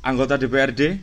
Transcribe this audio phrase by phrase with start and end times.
[0.00, 0.96] anggota DPRD,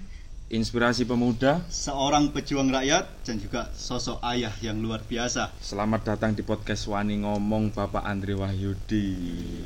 [0.47, 1.61] inspirasi pemuda.
[1.68, 5.54] Seorang pejuang rakyat dan juga sosok ayah yang luar biasa.
[5.59, 9.07] Selamat datang di podcast Wani Ngomong Bapak Andri Wahyudi.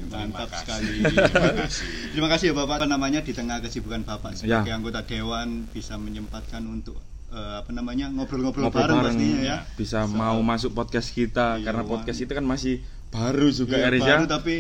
[0.10, 0.60] Mantap kasih.
[0.60, 0.96] sekali.
[1.06, 1.86] Terima kasih.
[2.12, 2.76] Terima kasih ya Bapak.
[2.76, 4.76] Apa namanya di tengah kesibukan Bapak sebagai Ya.
[4.76, 6.98] anggota dewan bisa menyempatkan untuk
[7.32, 9.58] eh, apa namanya ngobrol-ngobrol Ngobrol bareng, bareng, pastinya ya.
[9.80, 13.88] bisa So- mau masuk podcast kita Iya, karena podcast itu kan masih baru juga Iya,
[13.88, 14.04] ya ya.
[14.04, 14.56] baru tapi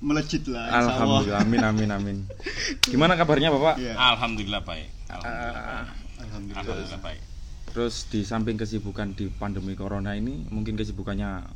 [0.00, 0.66] melejit lah.
[0.74, 2.16] Alhamdulillah, amin amin amin.
[2.92, 3.76] Gimana kabarnya Bapak?
[3.76, 3.94] Iya.
[3.94, 4.88] Alhamdulillah baik.
[5.06, 5.86] Alhamdulillah baik.
[6.18, 6.60] Alhamdulillah.
[6.60, 7.20] Alhamdulillah baik.
[7.70, 11.46] Terus di samping kesibukan di pandemi corona ini, mungkin kesibukannya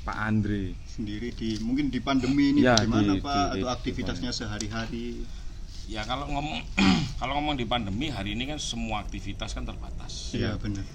[0.00, 0.72] Pak Andri.
[0.86, 5.24] Sendiri di mungkin di pandemi ini Ya, bagaimana di- Pak di- atau aktivitasnya sehari-hari?
[5.86, 6.62] Ya kalau ngomong
[7.20, 10.30] kalau ngomong di pandemi hari ini kan semua aktivitas kan terbatas.
[10.30, 10.86] Iya benar.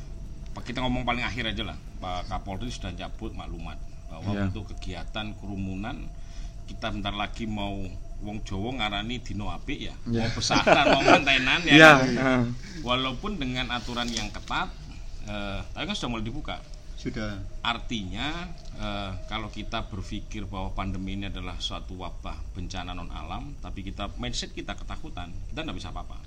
[0.54, 1.78] Pak, Kita ngomong paling akhir aja lah.
[2.00, 3.76] Pak Kapolri sudah cabut maklumat
[4.08, 4.48] bahwa Iya.
[4.48, 6.08] untuk kegiatan kerumunan
[6.66, 7.78] kita bentar lagi mau
[8.20, 9.96] wong Jawa ngarani dino apik ya.
[10.06, 10.26] Iya.
[10.26, 11.74] Mau besaran, mau mantenan ya.
[11.76, 12.08] Ya, kan?
[12.10, 12.44] eh,
[12.82, 14.70] Walaupun dengan aturan yang ketat
[15.26, 16.58] eh, tapi kan sudah mulai dibuka.
[16.96, 17.38] Sudah.
[17.62, 23.82] Artinya eh, kalau kita berpikir bahwa pandemi ini adalah suatu wabah bencana non alam, tapi
[23.82, 26.18] kita mindset kita ketakutan, kita nggak bisa apa-apa.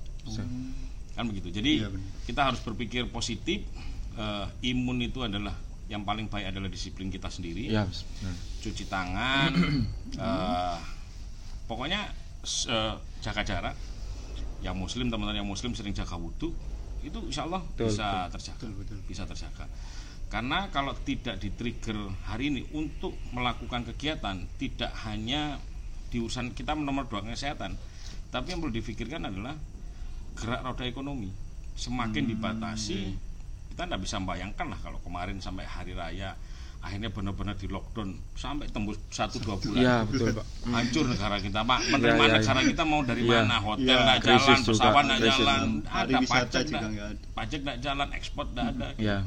[1.14, 1.50] Kan begitu.
[1.50, 2.08] Jadi Iya, benar.
[2.26, 3.64] kita harus berpikir positif.
[4.14, 5.54] eh, imun itu adalah
[5.88, 7.72] yang paling baik adalah disiplin kita sendiri.
[7.72, 8.34] ya, benar.
[8.60, 9.50] Cuci tangan.
[10.20, 10.76] eh,
[11.64, 12.12] pokoknya
[12.68, 13.76] eh, jaga jarak.
[14.58, 16.50] Yang muslim teman-teman yang muslim sering jaga wudhu
[16.98, 18.98] itu insya Allah Betul, bisa terjaga Betul, betul.
[19.06, 19.64] bisa terjaga.
[20.28, 21.94] Karena kalau tidak di-trigger
[22.26, 25.56] hari ini untuk melakukan kegiatan tidak hanya
[26.10, 27.78] di urusan kita nomor dua kesehatan,
[28.28, 29.56] tapi yang perlu difikirkan adalah
[30.36, 31.30] gerak roda ekonomi.
[31.78, 33.14] Semakin Hmm, dibatasi,
[33.78, 36.34] kita tidak bisa membayangkan lah kalau kemarin sampai hari raya
[36.82, 38.10] akhirnya benar-benar di lockdown.
[38.34, 39.78] Sampai tembus satu dua bulan.
[39.78, 40.46] Iya, betul, Pak.
[40.74, 41.62] hancur negara kita.
[41.62, 42.68] Pak menerima Iya, iya, negara iya.
[42.74, 43.38] kita mau dari Iya.
[43.46, 43.56] mana?
[43.62, 48.08] Hotel Iya, nggak krisis jalan pesawat nggak jalan ada pajak juga nggak pajak nggak jalan
[48.18, 48.88] ekspor nggak ada.
[48.98, 49.18] Ya,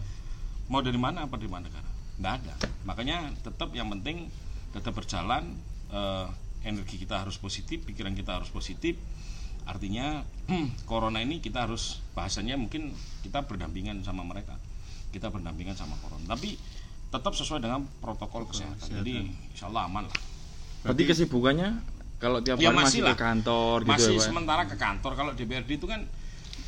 [0.68, 2.54] mau dari mana apa dari mana negara nggak ada.
[2.84, 4.28] Makanya tetap yang penting
[4.76, 5.56] tetap berjalan
[5.96, 6.28] eh,
[6.68, 9.00] energi kita harus positif pikiran kita harus positif
[9.66, 10.26] artinya
[10.90, 12.92] corona ini kita harus bahasanya mungkin
[13.22, 14.58] kita berdampingan sama mereka.
[15.12, 16.24] Kita berdampingan sama corona.
[16.36, 16.56] Tapi
[17.12, 19.04] tetap sesuai dengan protokol kesehatan.
[19.04, 20.18] jadi insya Allah aman lah.
[20.88, 21.70] Berarti kesibukannya
[22.22, 24.28] kalau tiap Ya, hari masih masih ke kantor gitu masih ya, Pak?
[24.32, 25.12] sementara ke kantor.
[25.18, 26.02] Kalau DPRD itu kan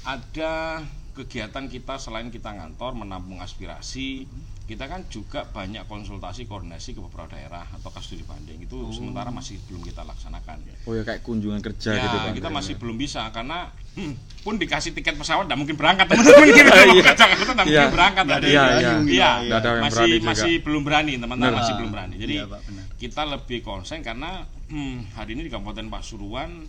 [0.03, 0.83] ada
[1.13, 4.25] kegiatan kita selain kita ngantor menampung aspirasi
[4.63, 8.63] kita kan juga banyak konsultasi koordinasi ke beberapa daerah atau studi banding.
[8.63, 12.31] Itu sementara masih belum kita laksanakan Oh ya kayak kunjungan kerja ya gitu, Pak.
[12.39, 13.67] kita masih belum bisa karena
[13.99, 16.87] hmm, pun dikasih tiket pesawat tidak mungkin berangkat teman-teman kita mau Iya.
[16.87, 17.59] ke Jakarta tidak Iya.
[17.59, 18.91] mungkin berangkat Nggak ada Iya, iya.
[19.03, 22.15] Iya, ada yang masih masih belum berani teman-teman masih belum berani.
[22.15, 22.45] Jadi Iya,
[22.97, 26.63] kita lebih konsen karena hmm, hari ini di Kabupaten Pasuruan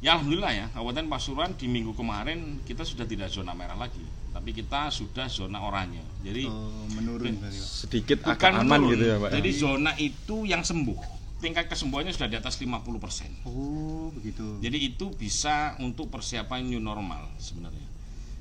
[0.00, 4.00] ya alhamdulillah ya Kabupaten Pasuruan di minggu kemarin kita sudah tidak zona merah lagi
[4.30, 8.90] tapi kita sudah zona oranye jadi Oh, menurun sedikit agak aman menurun.
[8.90, 9.30] gitu ya, Pak.
[9.36, 10.96] jadi zona itu yang sembuh
[11.36, 14.56] tingkat kesembuhannya sudah di atas 50% Oh, begitu.
[14.58, 17.88] jadi itu bisa untuk persiapan new normal sebenarnya.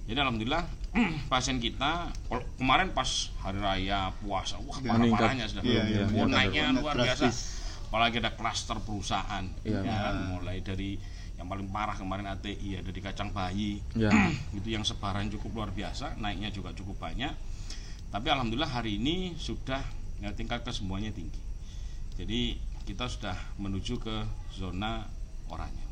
[0.04, 0.66] Jadi alhamdulillah
[1.32, 2.10] pasien kita
[2.58, 3.06] kemarin pas
[3.40, 4.90] hari raya puasa wah Iya.
[4.90, 6.24] parah-parahnya sudah Iya, iya, Wah, iya.
[6.26, 7.26] naiknya Naik luar biasa.
[7.86, 9.80] Apalagi ada klaster perusahaan Iya.
[9.80, 10.16] ya kan?
[10.34, 10.98] mulai dari
[11.40, 13.80] yang paling parah kemarin ATI ada di kacang bayi.
[13.96, 14.12] Ya.
[14.60, 17.32] itu yang sebaran cukup luar biasa naiknya juga cukup banyak.
[18.12, 19.80] Tapi alhamdulillah hari ini sudah
[20.20, 21.40] ya, tingkat kesembuhannya tinggi.
[22.20, 24.16] Jadi kita sudah menuju ke
[24.52, 25.08] zona
[25.48, 25.88] oranye.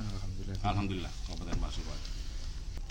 [0.00, 0.58] Alhamdulillah.
[0.64, 2.11] alhamdulillah Kabupaten Pasuruan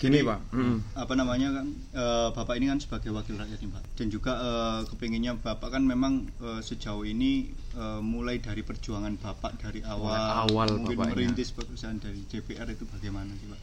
[0.02, 0.38] Gini, Pak.
[0.50, 0.76] Mm.
[0.98, 4.80] apa namanya kan eh, bapak ini kan sebagai wakil rakyat nih pak dan juga eh,
[4.90, 10.42] kepinginnya bapak kan memang eh, sejauh ini eh, mulai dari perjuangan bapak dari awal, Mulai
[10.50, 11.14] awal mungkin bapaknya.
[11.14, 13.60] merintis perusahaan dari DPR itu bagaimana sih pak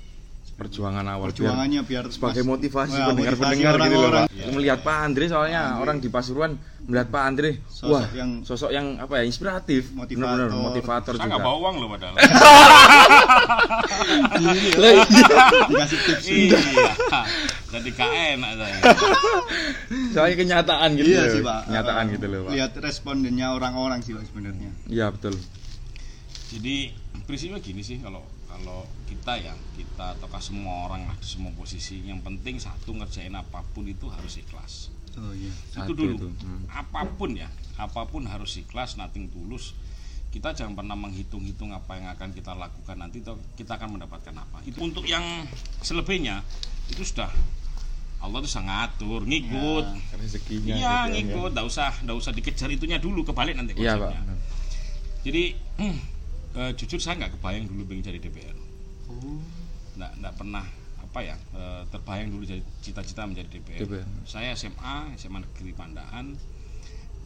[0.60, 4.12] Perjuangan awal biar- perjuangannya biar, sebagai mas- motivasi Wah, pendengar-pendengar motivasi gitu loh.
[4.12, 4.28] Pak.
[4.52, 8.98] Melihat Pak Andre soalnya orang di Pasuruan melihat Pak Andre, Sosok wah yang- sosok yang
[8.98, 10.36] apa ya inspiratif, Motivator.
[10.36, 11.30] benar-benar motivator saya juga.
[11.30, 12.16] nggak bawa uang loh padahal
[14.76, 15.04] Lah, iya.
[15.70, 16.60] dikasih tips iya
[17.70, 18.78] jadi KN saya
[20.10, 21.08] Soalnya kenyataan gitu.
[21.08, 21.30] iya loh.
[21.30, 22.52] sih pak Kenyataan Eh, gitu loh Pak.
[22.52, 25.38] lihat respondennya orang-orang sih pak sebenarnya Iya betul.
[26.50, 26.76] jadi
[27.24, 28.26] prinsipnya gini sih kalau
[28.60, 32.04] kalau kita ya kita ataukah semua orang lah semua posisi.
[32.04, 34.92] Yang penting satu ngerjain apa pun itu harus ikhlas.
[35.16, 35.56] Oh iya.
[35.72, 36.16] Satu itu dulu.
[36.20, 36.68] itu, hmm.
[36.68, 37.48] apa pun ya
[37.80, 39.72] apa pun harus ikhlas nothing tulus
[40.30, 44.62] kita jangan pernah menghitung-hitung apa yang akan kita lakukan nanti toh kita akan mendapatkan apa.
[44.62, 45.24] Itu untuk yang
[45.82, 46.46] selebihnya
[46.92, 47.34] itu sudah.
[48.20, 49.86] Allah itu sudah ngatur ngikut.
[50.20, 50.76] Rezekinya.
[50.78, 51.50] iya gitu ya, ngikut.
[51.56, 54.12] Nggak usah nggak usah dikejar itunya dulu kebalik nanti Iya Pak.
[55.26, 55.98] jadi hmm,
[56.56, 58.58] eh, jujur saya nggak kebayang dulu pengen jadi DPR
[59.10, 59.40] oh
[59.96, 60.66] nggak nggak pernah
[61.00, 63.82] apa ya eh, terbayang dulu jadi cita-cita menjadi DPR.
[63.82, 64.08] DPR.
[64.24, 66.38] Saya SMA SMA Negeri Pandaan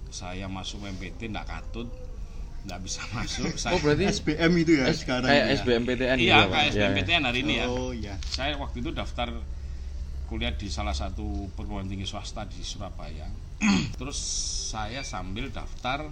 [0.07, 1.89] saya masuk MPT nggak katut
[2.63, 5.55] nggak bisa masuk saya Oh berarti SBM itu ya S- sekarang kayak ya?
[5.59, 6.47] SBMPTN iya gitu, Pak?
[6.47, 6.71] kayak Iya, iya.
[6.71, 9.29] SBMPTN hari ini ya oh ya saya waktu itu daftar
[10.23, 13.27] kuliah di salah satu perguruan tinggi swasta di Surabaya
[13.99, 14.15] terus
[14.71, 16.07] saya sambil daftar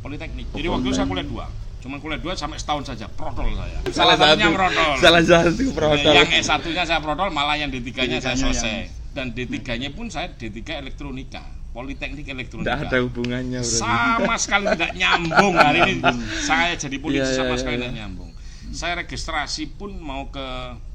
[0.00, 1.46] politeknik jadi waktu itu saya kuliah dua
[1.84, 4.56] cuman kuliah dua sampai setahun saja protol saya Salah satunya satu.
[4.56, 6.12] protol Salah satu protol.
[6.14, 9.52] yang S1 nya saya protol malah yang D3 nya saya D3-nya selesai yang- dan D3
[9.76, 13.76] nya pun saya D3 elektronika politeknik Tidak elektronika ada hubungannya berarti.
[13.76, 16.02] sama sekali tidak nyambung hari ini
[16.40, 17.82] saya jadi polisi sama iya, sekali iya.
[17.82, 18.30] tidak nyambung
[18.70, 20.46] saya registrasi pun mau ke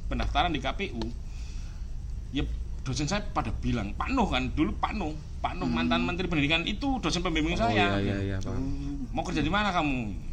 [0.07, 1.05] pendaftaran di KPU
[2.31, 2.43] ya
[2.81, 6.63] dosen saya pada bilang Pak Nuh kan dulu Pak Nuh Pak Nuh mantan menteri pendidikan
[6.63, 7.61] itu dosen pembimbing Hmm.
[7.61, 8.55] Oh saya iya iya iya Pak.
[9.11, 10.28] mau kerja di mana kamu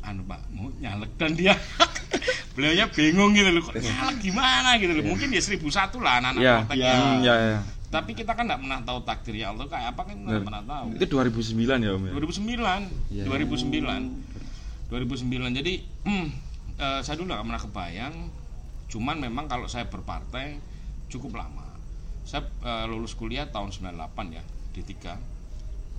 [0.00, 1.54] anu pak mau nyalek dan dia.
[2.56, 4.74] Beliaunya bingung gitu loh kok nyalek gimana?
[4.76, 5.04] gitu loh.
[5.06, 6.56] Mungkin ya seribu satu lah anak-anak Iya.
[6.74, 6.92] Iya.
[6.92, 7.60] Hmm, Iya iya.
[7.90, 10.86] tapi kita kan nggak pernah tahu takdirnya Allah kayak apa kan nggak pernah tahu.
[10.94, 12.12] Itu 2009 ya Om ya?
[12.14, 13.24] 2009 Iya.
[13.26, 15.72] 2009 2009 jadi
[16.06, 16.26] hmm,
[16.78, 18.14] eh, saya dulu nggak pernah kebayang.
[18.90, 20.58] Cuman memang kalau saya berpartai
[21.10, 21.66] cukup lama.
[22.22, 24.94] Saya eh, lulus kuliah tahun 98 ya D3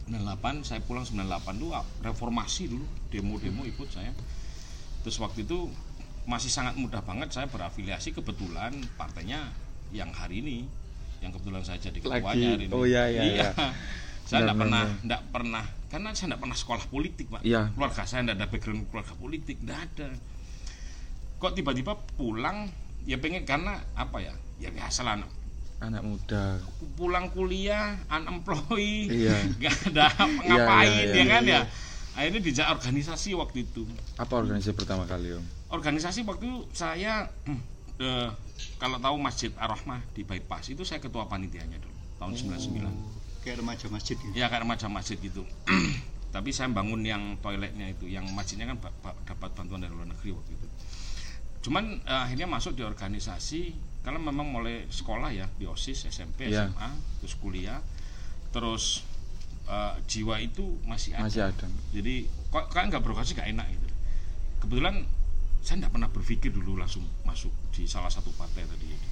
[0.08, 4.16] 98 saya pulang 98 dulu ah, reformasi dulu demo-demo ikut saya.
[5.04, 5.68] Terus waktu itu
[6.24, 9.52] masih sangat mudah banget saya berafiliasi kebetulan partainya
[9.92, 10.58] yang hari ini
[11.22, 12.74] yang kebetulan saya jadi ketuanya hari ini.
[12.74, 13.50] Oh, iya, iya, iya.
[14.30, 17.42] saya Benar, tidak pernah tidak pernah karena saya tidak pernah sekolah politik pak.
[17.44, 17.62] Iya.
[17.76, 20.10] keluarga saya tidak ada background keluarga politik tidak ada.
[21.42, 22.70] Kok tiba-tiba pulang?
[23.02, 24.34] Ya pengen karena apa ya?
[24.62, 25.32] Ya biasa lah anak.
[25.82, 26.62] Anak muda.
[26.94, 29.36] pulang kuliah unemployed Iya.
[29.58, 30.14] nggak ada
[30.46, 31.58] ngapain iya, ya iya, kan iya.
[31.58, 31.62] ya
[32.12, 33.88] akhirnya dijak organisasi waktu itu.
[34.16, 35.46] Apa organisasi pertama kali Om?
[35.72, 37.32] organisasi waktu itu saya
[37.98, 38.30] eh,
[38.76, 43.88] kalau tahu masjid Ar-Rahmah di bypass itu saya ketua panitianya dulu tahun 99 kayak remaja
[43.88, 45.42] masjid gitu ya kayak macam masjid gitu.
[46.32, 48.78] Tapi saya bangun yang toiletnya itu yang masjidnya kan
[49.26, 50.68] dapat bantuan dari luar negeri waktu itu.
[51.64, 53.62] Cuman eh, akhirnya masuk di organisasi
[54.04, 56.68] karena memang mulai sekolah ya di osis SMP Iya.
[56.68, 56.90] SMA
[57.24, 57.80] terus kuliah.
[58.52, 59.08] Terus
[59.64, 61.66] eh, jiwa itu masih ada Masih ada.
[61.92, 63.88] jadi kok kan nggak berokasi nggak enak gitu
[64.60, 65.06] kebetulan
[65.60, 69.10] saya nggak pernah berpikir dulu langsung masuk di salah satu partai tadi itu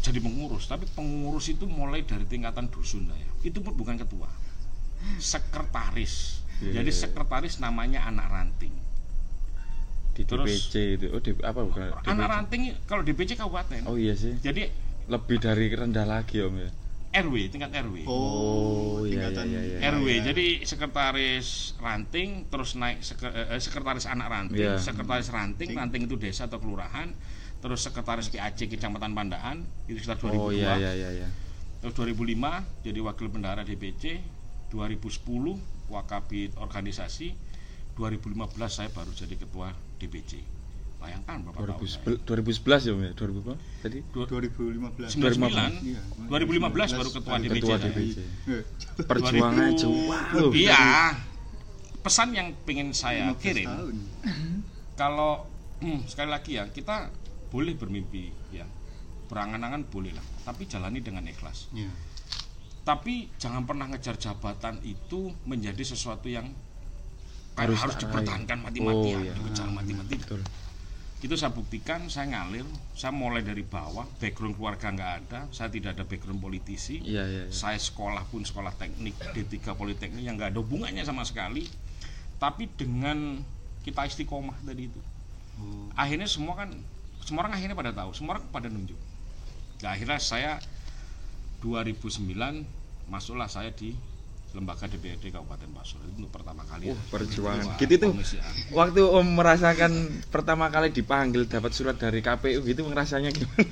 [0.00, 4.28] jadi pengurus tapi pengurus itu mulai dari tingkatan dusun saya itu pun bukan ketua
[5.18, 7.02] sekretaris Iya, jadi iya, iya.
[7.02, 8.74] sekretaris namanya anak ranting
[10.12, 11.06] Di Terus- DPC itu.
[11.08, 11.88] Oh, di, apa bukan?
[11.88, 12.28] anak DPC?
[12.28, 14.36] ranting kalau DPC kabupaten Oh iya sih.
[14.38, 14.68] jadi
[15.08, 16.70] Lebih dari rendah lagi Om ya.
[17.10, 19.90] RW tingkat RW Oh, iya, tingkatan iya, iya, iya.
[19.90, 20.22] RW ya.
[20.30, 24.78] jadi sekretaris ranting terus naik eh, sekretaris anak ranting Iya.
[24.78, 27.10] sekretaris ranting ranting itu desa atau kelurahan
[27.58, 31.28] terus sekretaris PAC kecamatan Pandaan itu sekitar 2002 Oh iya iya iya iya.
[31.82, 32.38] terus 2005
[32.86, 34.22] jadi wakil bendahara DPC
[34.70, 35.58] 2010
[35.90, 37.34] wakabit organisasi
[37.98, 38.38] 2015
[38.70, 40.59] saya baru jadi ketua DPC
[41.00, 43.12] bayangkan berapa tahun saya 2011 ya Om ya?
[43.16, 43.54] 2000 berapa?
[43.80, 46.00] Tadi 2015 99 Iya.
[46.28, 47.76] 2015 baru ketua DPC ketua.
[47.80, 48.18] DPC.
[48.46, 48.62] Eh,
[49.02, 50.52] Perjuangan 2000 jauh.
[50.52, 50.84] Iya.
[52.00, 53.96] Pesan yang pengen saya 15 kirim tahun.
[54.94, 55.44] kalau
[55.78, 57.08] hmm, sekali lagi ya kita
[57.48, 58.64] boleh bermimpi ya
[59.26, 61.90] berangan-angan boleh lah tapi jalani dengan ikhlas Iya.
[62.82, 66.52] tapi jangan pernah ngejar jabatan itu menjadi sesuatu yang
[67.52, 69.34] Harus harus, dipertahankan mati-matian Oh, iya.
[69.34, 70.40] dikejar mati-matian Betul.
[71.20, 72.64] Itu saya buktikan saya ngalir
[72.96, 77.42] saya mulai dari bawah background keluarga nggak ada saya tidak ada background politisi Iya iya.
[77.44, 77.52] iya.
[77.52, 81.68] saya sekolah pun sekolah teknik D3 Politeknik yang nggak ada hubungannya sama sekali
[82.40, 83.36] tapi dengan
[83.84, 85.00] kita istiqomah tadi itu
[85.60, 85.92] Oh.
[85.92, 86.72] akhirnya semua kan
[87.20, 88.96] semua orang akhirnya pada tahu semua orang pada nunjuk
[89.84, 90.56] nah, akhirnya saya
[91.60, 92.32] 2009
[93.12, 93.92] masuklah saya di
[94.50, 97.02] lembaga DPRD Kabupaten Pasuruan itu untuk pertama kali Wah, ya.
[97.08, 97.64] perjuangan.
[97.70, 98.12] Ketua Gitu tuh.
[98.72, 99.92] Waktu Om merasakan
[100.26, 103.62] pertama kali dipanggil dapat surat dari KPU gitu ngerasanya gimana?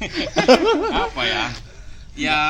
[1.00, 1.44] apa ya
[2.16, 2.40] ya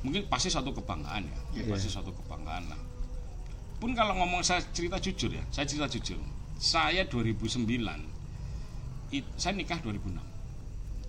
[0.00, 1.72] mungkin pasti suatu kebanggaan ya Iya.
[1.72, 2.80] pasti suatu kebanggaan lah
[3.78, 6.20] pun kalau ngomong saya cerita jujur ya saya cerita jujur
[6.54, 7.64] saya 2009
[9.10, 10.20] it- saya nikah 2006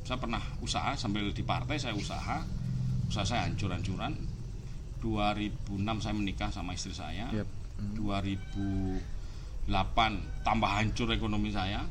[0.03, 2.41] saya pernah usaha sambil di partai saya usaha
[3.09, 4.13] usaha saya hancur-hancuran
[5.01, 7.47] 2006 saya menikah sama istri saya Yap.
[7.97, 9.67] 2008
[10.45, 11.81] tambah hancur ekonomi saya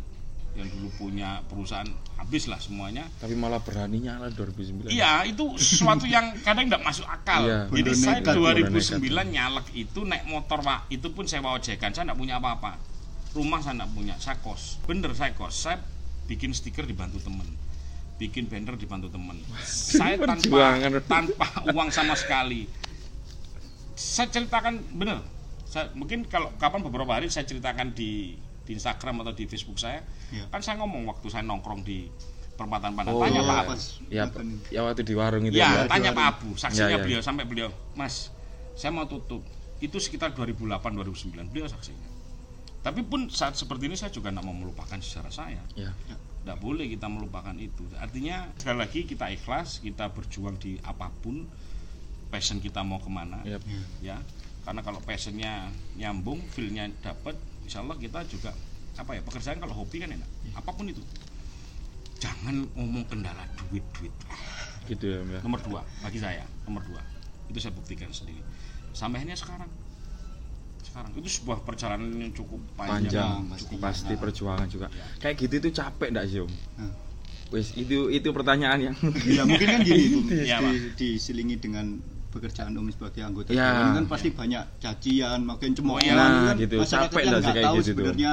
[0.57, 1.87] yang dulu punya perusahaan
[2.19, 4.91] habis lah semuanya Tapi malah berani nyala 2009.
[4.91, 7.47] Iya, itu sesuatu yang kadang tidak masuk akal.
[7.47, 7.71] Iya.
[7.71, 9.27] Jadi saya nekat, bener 2009 nekat.
[9.31, 12.75] nyalek itu naik motor pak, itu pun sewa ojekan, saya tidak punya apa-apa.
[13.37, 15.77] rumah saya nggak punya saya kos bener saya kos saya
[16.29, 17.45] bikin stiker dibantu temen
[18.19, 19.39] bikin banner dibantu temen.
[19.99, 22.67] Saya tanpa tanpa uang sama sekali.
[23.95, 25.23] Saya ceritakan bener.
[25.65, 28.35] Saya mungkin kalau kapan beberapa hari saya ceritakan di
[28.65, 30.45] di Instagram atau di Facebook saya Iya.
[30.53, 32.05] kan saya ngomong waktu saya nongkrong di
[32.53, 33.49] perempatan Pandan Oh, tanya iya.
[33.49, 33.73] Pak Abu
[34.09, 34.25] Ya,
[34.69, 35.89] ya waktu di warung itu ya, ya.
[35.89, 36.25] tanya Pak.
[36.37, 37.05] Abu saksinya Ya, ya.
[37.05, 38.29] beliau sampai beliau Mas
[38.77, 39.41] saya mau tutup.
[39.81, 42.09] Itu sekitar 2008 2009 beliau saksinya.
[42.79, 45.63] Tapi pun saat seperti ini saya juga tidak mau melupakan sejarah saya.
[45.75, 45.93] Ya.
[46.49, 47.85] Tidak boleh kita melupakan itu.
[48.01, 51.45] Artinya sekali lagi kita ikhlas kita berjuang di apa pun.
[52.33, 53.61] Passion kita mau ke mana Yap.
[54.01, 54.17] ya.
[54.65, 55.69] Karena kalau passionnya
[56.01, 57.37] nyambung feelnya dapat
[57.69, 58.53] insya Allah kita juga
[58.97, 60.29] apa ya pekerjaan kalau hobi kan enak.
[60.57, 61.05] Apa pun itu.
[62.17, 64.13] Jangan ngomong kendala duit duit
[64.89, 65.41] Gitu ya, ya.
[65.45, 67.05] nomor dua bagi saya nomor dua
[67.53, 68.41] itu saya buktikan sendiri.
[68.97, 69.69] Sampai akhirnya sekarang
[70.89, 74.19] sekarang itu sebuah perjalanan yang cukup panjang, Panjang, cukup pasti panjang.
[74.19, 74.87] perjuangan juga.
[74.89, 75.05] Ya.
[75.19, 76.53] Kayak gitu itu capek enggak sih, Om?
[76.75, 76.93] Nah,
[77.49, 78.97] Wes itu itu pertanyaan yang
[79.37, 81.97] ya mungkin kan gini Bu, Iya, di, diselingi dengan
[82.29, 83.69] pekerjaan Om sebagai anggota Ya.
[83.71, 86.13] dewan kan pasti banyak cacian makin cemoohan Oh, iya.
[86.15, 86.77] Nah, kan gitu.
[86.79, 88.31] masyarakat Capek kan lah sih nggak kayak tahu gitu sebenarnya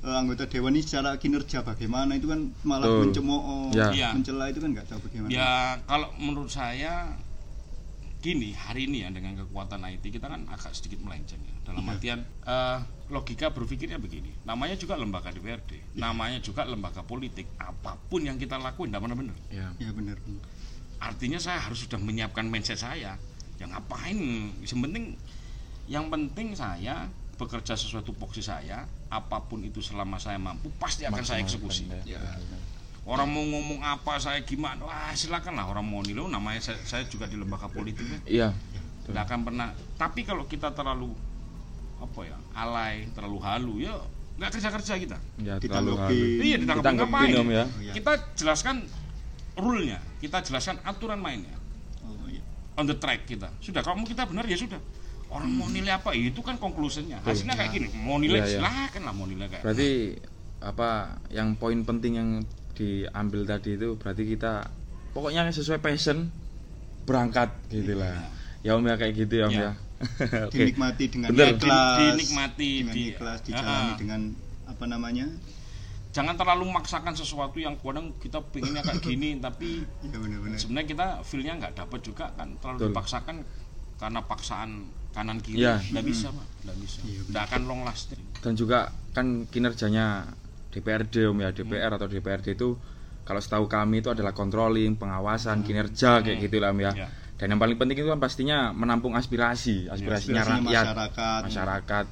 [0.00, 4.10] eh, anggota dewan ini secara kinerja bagaimana itu kan malah mencemooh Ya.
[4.10, 5.52] Mencela itu kan nggak tahu bagaimana ya
[5.84, 7.14] kalau menurut saya
[8.20, 11.54] gini hari ini ya dengan kekuatan IT kita kan agak sedikit melenceng ya.
[11.72, 11.92] Dalam Iya.
[11.96, 14.30] artian eh, logika berpikirnya begini.
[14.44, 17.48] Namanya juga lembaga DPRD namanya juga lembaga politik.
[17.56, 19.36] Apa pun yang kita lakuin tidak pernah benar.
[19.48, 19.72] Ya.
[19.80, 20.20] ya benar.
[21.00, 23.16] Artinya saya harus sudah menyiapkan mindset saya.
[23.56, 24.18] Yang ngapain?
[24.60, 25.04] Yang penting
[25.88, 27.08] yang penting saya
[27.40, 28.84] bekerja sesuai tupoksi saya.
[29.08, 31.88] Apa pun itu selama saya mampu pasti akan saya eksekusi.
[32.04, 32.20] Ya.
[33.08, 34.84] Orang mau ngomong apa saya gimana?
[34.84, 36.20] Wah silakan lah orang mau nilai.
[36.26, 38.20] Namanya saya, saya juga di lembaga politik kan?
[38.28, 38.48] Iya.
[39.10, 39.68] nggak akan pernah.
[39.98, 41.10] Tapi kalau kita terlalu
[42.00, 43.92] apa ya alay terlalu halu ya
[44.40, 45.18] nggak kerja kerja kita.
[45.44, 45.54] Ya.
[45.60, 46.16] Ditanggapi.
[46.40, 47.42] iya ditangkap Ditanggepin, ngapain?
[47.44, 47.64] Om, ya.
[47.64, 47.92] Oh, iya.
[47.92, 48.76] kita jelaskan
[49.58, 49.98] rule-nya.
[50.16, 51.56] Kita jelaskan aturan mainnya.
[52.00, 52.40] Oh iya.
[52.80, 53.52] On the track kita.
[53.60, 54.80] Sudah kalau mau kita benar ya sudah.
[55.30, 56.16] Orang mau nilai apa?
[56.16, 57.20] Ya itu kan conclusionnya.
[57.20, 57.88] Hasilnya kayak gini.
[58.00, 58.58] Mau nilai iya.
[58.58, 59.90] silakan lah mau nilai kayak Berarti
[60.60, 62.30] apa yang poin penting yang
[62.80, 64.64] diambil tadi itu berarti kita
[65.12, 66.32] pokoknya sesuai passion
[67.04, 68.16] berangkat gitu lah.
[68.60, 69.60] Ya Om ya kayak gitu ya Om Ya.
[69.60, 69.72] ya.
[70.48, 70.56] Oke.
[70.56, 71.52] dinikmati dengan Bener.
[71.54, 73.96] ikhlas Dinikmati, dengan di- ikhlas Ah, dijalani ah.
[73.96, 74.20] dengan
[74.64, 75.26] apa namanya
[76.10, 81.06] jangan terlalu memaksakan sesuatu yang kadang kita pengennya kayak gini tapi ya benar-benar sebenarnya kita
[81.20, 82.88] feelnya nggak dapat juga kan terlalu Betul.
[82.90, 83.36] dipaksakan
[83.94, 84.70] karena paksaan
[85.10, 85.84] kanan kiri Iya.
[85.84, 88.78] nggak bisa pak nggak bisa Iya, nggak akan long lasting Dan juga
[89.12, 90.32] kan kinerjanya
[90.70, 92.78] DPRD Om ya, DPR atau DPRD itu
[93.20, 96.44] kalau setahu kami itu adalah controlling, pengawasan, kinerja kayak Hmm.
[96.46, 96.92] gitu lah Om ya.
[96.96, 97.08] Ya.
[97.34, 101.40] Dan yang paling penting itu kan pastinya menampung aspirasi, aspirasinya aspirasinya rakyat, masyarakat.
[101.46, 102.04] masyarakat.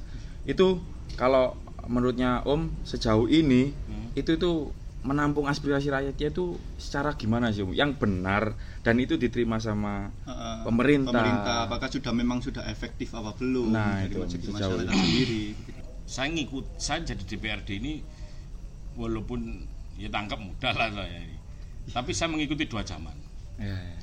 [0.43, 0.67] Itu
[1.15, 1.53] kalau
[1.85, 4.09] menurutnya Om sejauh ini Hmm.
[4.13, 4.51] itu itu
[4.99, 7.71] menampung aspirasi rakyatnya itu secara gimana sih Om?
[7.71, 8.43] Yang benar
[8.81, 11.15] dan itu diterima sama Uh, Pemerintah.
[11.15, 14.99] pemerintah apakah sudah memang sudah efektif apa belum Nah, dari itu, sejauh masyarakat ini.
[14.99, 15.43] sendiri
[16.03, 18.01] saya ngikut saya jadi DPRD ini
[18.99, 19.63] walaupun
[19.95, 21.37] ya tangkap mudah lah saya ini.
[21.89, 23.15] Tapi saya mengikuti dua zaman.
[23.59, 23.99] Ya, ya.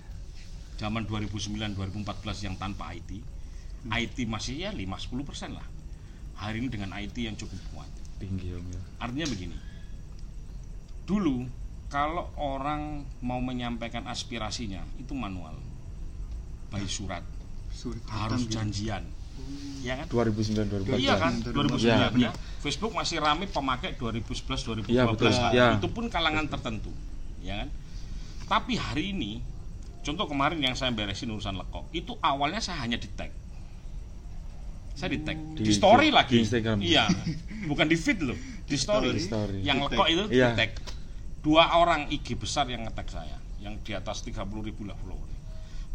[0.77, 3.25] zaman 2009 2014 yang tanpa IT
[3.93, 5.67] IT masih ya 5-10 persen lah.
[6.37, 7.91] Hari ini dengan IT yang cukup kuat.
[8.17, 8.81] Tinggi Om ya.
[9.01, 9.57] artinya begini.
[11.07, 11.47] Dulu
[11.87, 15.55] kalau orang mau menyampaikan aspirasinya itu manual.
[16.73, 17.23] By surat.
[17.71, 18.59] Surat harus gitu.
[18.59, 19.05] janjian
[19.81, 20.99] ya kan 2009 2014.
[20.99, 21.87] Iya kan, 2009
[22.19, 22.29] Ya.
[22.29, 22.31] ya.
[22.59, 24.91] Facebook masih ramai pemakai 2011 2012.
[24.91, 25.31] Iya, betul.
[25.55, 25.67] Ya.
[25.79, 26.91] Itu pun kalangan tertentu,
[27.39, 27.69] ya kan?
[28.47, 29.43] Tapi hari ini
[30.03, 33.31] contoh kemarin yang saya beresin urusan lekok, itu awalnya saya hanya di tag.
[34.97, 36.33] Saya di tag, di, Di- story di- lagi.
[36.33, 36.79] di Instagram.
[36.81, 37.05] Iya.
[37.67, 39.13] Bukan di feed loh, di story.
[39.13, 39.59] Di story.
[39.61, 40.49] Yang Di lekok itu Iya.
[40.51, 40.71] di tag.
[41.45, 45.29] Dua orang IG besar yang nge-tag saya, yang di atas 30 ribu lah follower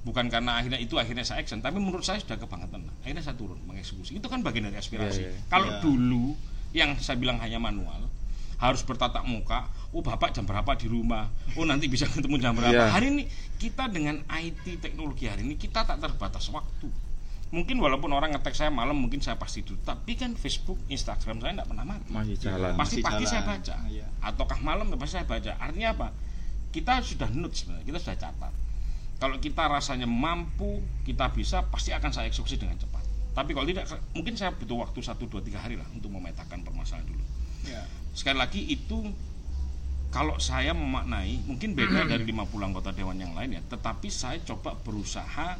[0.01, 1.61] bukan karena akhirnya itu akhirnya saya action.
[1.61, 2.85] Tapi menurut saya sudah kebangetan.
[3.05, 4.17] Akhirnya saya turun mengeksekusi.
[4.17, 5.21] Itu kan bagian dari aspirasi.
[5.21, 5.41] Iya, iya.
[5.49, 5.79] kalau Iya.
[5.81, 6.25] dulu
[6.71, 8.07] yang saya bilang hanya manual
[8.61, 11.27] harus bertatap muka oh bapak jam berapa di rumah?
[11.57, 12.71] Oh nanti bisa ketemu jam berapa?
[12.71, 12.87] Iya.
[12.93, 13.23] hari ini
[13.59, 16.89] kita dengan IT teknologi hari ini kita tak terbatas waktu.
[17.51, 21.51] Mungkin walaupun orang ngetek saya malam mungkin saya pasti dulu tapi kan Facebook Instagram saya
[21.59, 22.07] tidak pernah mati.
[22.07, 22.71] Masih jalan.
[22.79, 23.31] pasti Masih pagi jalan.
[23.35, 23.75] saya baca.
[23.75, 24.07] Ah, iya.
[24.23, 25.51] ataukah malam ya pasti saya baca.
[25.59, 26.07] Artinya apa?
[26.71, 27.83] Kita sudah nut sebenarnya.
[27.83, 28.53] Kita sudah catat
[29.21, 33.05] kalau kita rasanya mampu kita bisa pasti akan saya eksekusi dengan cepat.
[33.37, 33.85] Tapi kalau tidak
[34.17, 37.21] mungkin saya butuh waktu 1, 2, 3 hari lah untuk memetakan permasalahan dulu.
[37.69, 37.85] Ya.
[38.17, 39.13] Sekali lagi itu
[40.09, 44.75] kalau saya memaknai mungkin beda dari 50 anggota dewan yang lain ya tetapi saya coba
[44.75, 45.55] berusaha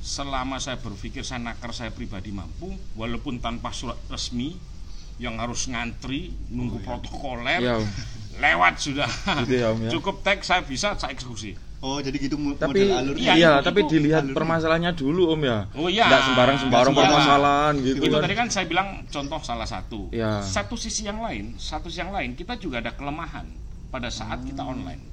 [0.00, 4.56] selama saya berpikir saya nakar saya pribadi mampu walaupun tanpa surat resmi
[5.20, 7.86] yang harus ngantri nunggu protokoler Iya, Om.
[8.40, 9.10] lewat sudah.
[9.44, 9.90] Gitu ya, Om, ya.
[9.98, 13.22] cukup teks saya bisa saya eksekusi Oh, jadi gitu tapi model alurnya.
[13.26, 14.36] Iya, iya, itu- tapi itu dilihat alurnya.
[14.38, 16.06] permasalahannya dulu om ya Oh iya.
[16.06, 17.10] nggak sembarang sembarang sembarang.
[17.10, 20.40] permasalahan gitu itu kan tadi kan saya bilang contoh salah satu Iya.
[20.40, 23.50] satu sisi yang lain satu sisi yang lain kita juga ada kelemahan
[23.90, 25.10] pada saat kita online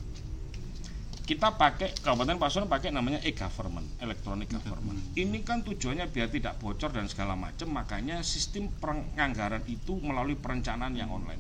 [1.26, 4.98] kita pakai Kabupaten Pasuruan pakai namanya e-government, electronic government.
[5.14, 10.90] Ini kan tujuannya biar tidak bocor dan segala macam, makanya sistem penganggaran itu melalui perencanaan
[10.92, 11.38] yang online.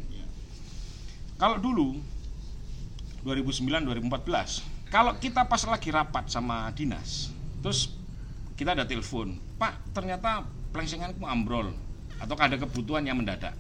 [1.38, 1.98] Kalau dulu
[3.20, 7.29] 2009 2014, kalau kita pas lagi rapat sama dinas,
[7.62, 7.93] terus
[8.58, 10.43] kita ada telepon, Pak, ternyata
[10.74, 11.74] plengsenganku ambrol
[12.19, 13.53] atau ada kebutuhan yang mendadak.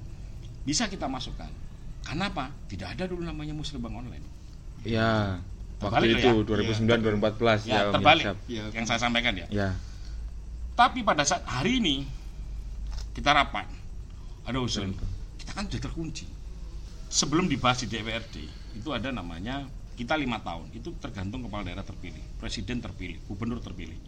[0.65, 1.47] Bisa kita masukkan.
[2.03, 2.49] Karena apa?
[2.67, 4.25] Tidak ada dulu namanya musrebang online.
[4.83, 5.37] ya
[5.79, 6.75] Terbalik waktu loh itu ya.
[6.83, 8.25] 2009 2014 Ya, Om, terbalik.
[8.51, 8.63] Ya.
[8.75, 9.47] yang saya sampaikan ya.
[9.47, 9.69] ya
[10.75, 12.03] Tapi pada saat hari ini
[13.15, 13.67] kita rapat,
[14.43, 14.91] ada usul.
[15.39, 16.27] Kita kan sudah terkunci.
[17.07, 18.35] Sebelum dibahas di DPRD,
[18.75, 19.65] itu ada namanya
[19.99, 20.71] kita lima tahun.
[20.71, 23.99] Itu tergantung kepala daerah terpilih, presiden terpilih, gubernur terpilih.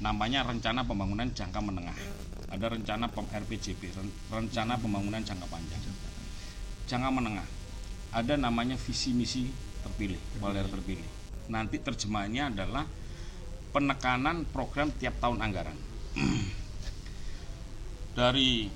[0.00, 1.98] Namanya rencana pembangunan jangka menengah.
[2.48, 5.82] Ada rencana pem RPJP, ren- rencana pembangunan jangka panjang.
[6.88, 7.44] Jangka menengah.
[8.16, 9.44] Ada namanya visi misi
[9.84, 11.04] terpilih, kepala daerah terpilih.
[11.52, 12.88] Nanti terjemahannya adalah
[13.76, 15.76] penekanan program tiap tahun anggaran.
[18.18, 18.72] Dari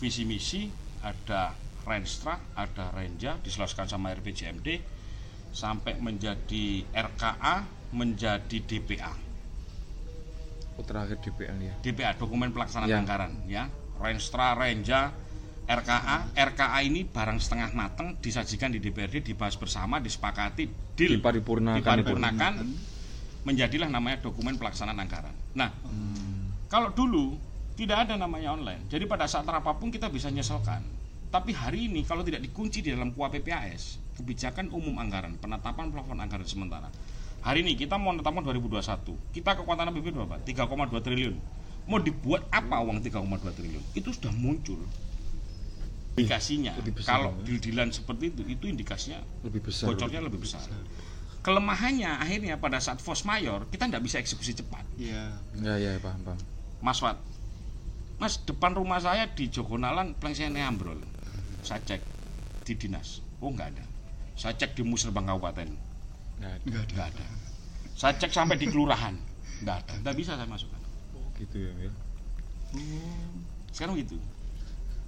[0.00, 0.64] visi misi
[1.04, 1.52] ada
[1.84, 4.97] Renstra, ada Renja diselaskan sama RPJMD
[5.58, 9.10] sampai menjadi RKA, menjadi DPA.
[10.78, 13.02] oh, terakhir DPL ya DPA dokumen pelaksanaan Ya.
[13.02, 13.66] anggaran ya.
[13.98, 15.10] Renstra, Renja,
[15.66, 22.52] RKA, RKA ini barang setengah mateng disajikan di DPRD dibahas bersama disepakati deal diparipurnakan diparipurnakan
[23.42, 25.34] menjadilah namanya dokumen pelaksanaan anggaran.
[25.58, 25.74] Nah,
[26.70, 27.34] kalau dulu
[27.74, 30.97] tidak ada namanya online, jadi pada saat apa pun kita bisa nyeselkan.
[31.28, 36.18] Tapi hari ini kalau tidak dikunci di dalam KUA PPAS, kebijakan umum anggaran, penetapan plafon
[36.24, 36.88] anggaran sementara.
[37.44, 40.40] Hari ini kita mau menetapkan 2021, kita kekuatan APBD berapa?
[40.42, 41.36] 3,2 triliun.
[41.88, 43.24] Mau dibuat apa uang 3,2
[43.54, 43.84] triliun?
[43.92, 44.80] Itu sudah muncul
[46.18, 46.72] indikasinya.
[46.82, 47.42] lebih besar, Kalau ya.
[47.46, 50.64] deal-dealan seperti itu, itu indikasinya lebih besar bocornya lebih besar.
[51.38, 54.82] Kelemahannya akhirnya pada saat force mayor kita tidak bisa eksekusi cepat.
[54.98, 55.38] Iya.
[55.62, 56.40] ya ya paham paham
[56.82, 57.18] Mas Wat,
[58.18, 60.98] Mas depan rumah saya di Jogonalan plengsennya ambrol.
[61.68, 62.00] Saya cek
[62.64, 63.84] di dinas, oh nggak ada.
[64.40, 65.68] Saya cek di Musrebang Kabupaten,
[66.40, 67.26] nggak ada nggak ada.
[67.92, 69.12] Saya cek sampai di kelurahan,
[69.60, 69.92] nggak ada.
[70.00, 70.80] Nggak bisa saya masukkan.
[71.36, 71.92] gitu ya, ya.
[73.68, 74.16] Sekarang gitu.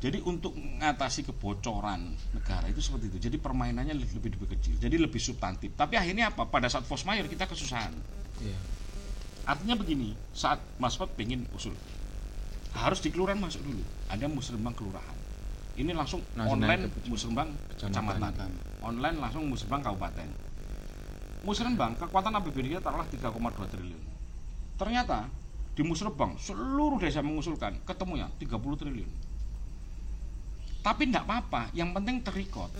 [0.01, 3.19] Jadi untuk mengatasi kebocoran negara itu seperti itu.
[3.21, 4.77] Jadi permainannya lebih lebih, lebih kecil.
[4.77, 5.73] Jadi lebih substantif.
[5.77, 6.45] Tapi akhirnya apa?
[6.49, 7.93] Pada saat force mayor kita kesusahan.
[8.41, 8.61] Iya.
[9.49, 11.73] Artinya begini, saat Mas Fat pengen usul,
[12.77, 13.85] harus di kelurahan masuk dulu.
[14.13, 15.20] Ada musrembang kelurahan.
[15.75, 18.03] Ini langsung Langsung online ke musrembang kecamatan.
[18.19, 18.51] kecamatan.
[18.81, 20.29] Online langsung musrembang kabupaten.
[21.41, 23.33] Musrembang kekuatan APBD kita taruhlah 3,2
[23.67, 24.03] triliun.
[24.77, 25.29] Ternyata
[25.71, 29.11] di Musrembang seluruh desa mengusulkan ketemunya 30 triliun.
[30.81, 32.73] Tapi tidak apa-apa, yang penting terikot,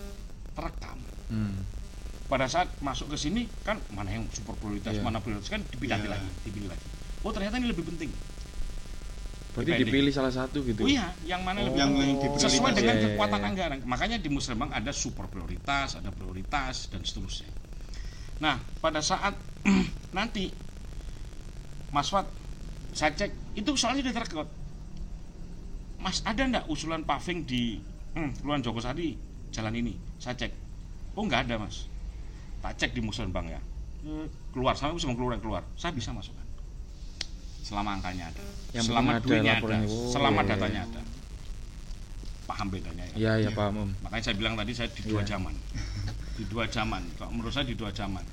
[0.51, 0.97] terekam
[1.31, 1.63] Hmm.
[2.27, 4.99] pada saat masuk ke sini kan mana yang super prioritas Iya.
[4.99, 6.11] mana prioritas kan dipilih Iya.
[6.11, 6.83] lagi dipilih lagi
[7.23, 8.11] oh ternyata ini lebih penting
[9.51, 9.91] berarti Depending.
[9.91, 11.67] dipilih salah satu gitu oh iya yang mana Oh.
[11.67, 12.39] lebih Yang diprioritas.
[12.41, 13.47] sesuai dengan Iya, iya, kekuatan iya.
[13.47, 13.79] anggaran.
[13.83, 17.51] Makanya di Musrembang ada super prioritas ada prioritas dan seterusnya.
[18.39, 19.35] Nah pada saat
[20.17, 20.47] nanti
[21.91, 22.25] Mas Wat
[22.91, 24.47] saya cek itu soalnya sudah terekod
[25.97, 27.77] Mas ada ndak usulan paving di
[28.15, 29.13] hmm, Kelurahan Joko Sadi
[29.51, 29.93] jalan ini?
[30.17, 30.51] Saya cek.
[31.13, 31.85] Oh nggak ada mas.
[32.59, 33.59] Tak cek di Musrembang ya.
[34.49, 35.63] Keluar sampai Musrembang keluar keluar.
[35.75, 36.41] Saya bisa masukkan
[37.61, 38.43] selama angkanya ada.
[38.73, 39.59] Yang selama ada duitnya ada.
[39.61, 39.87] laporannya.
[39.87, 40.51] Oh, selama iya, iya.
[40.51, 41.01] datanya ada.
[42.49, 43.15] Paham bedanya ya?
[43.15, 43.49] Iya iya.
[43.53, 43.89] paham om.
[44.03, 45.37] Makanya saya bilang tadi saya di dua Iya.
[45.37, 45.55] zaman.
[46.41, 47.03] Di dua zaman.
[47.19, 48.23] Kalau menurut saya di dua zaman.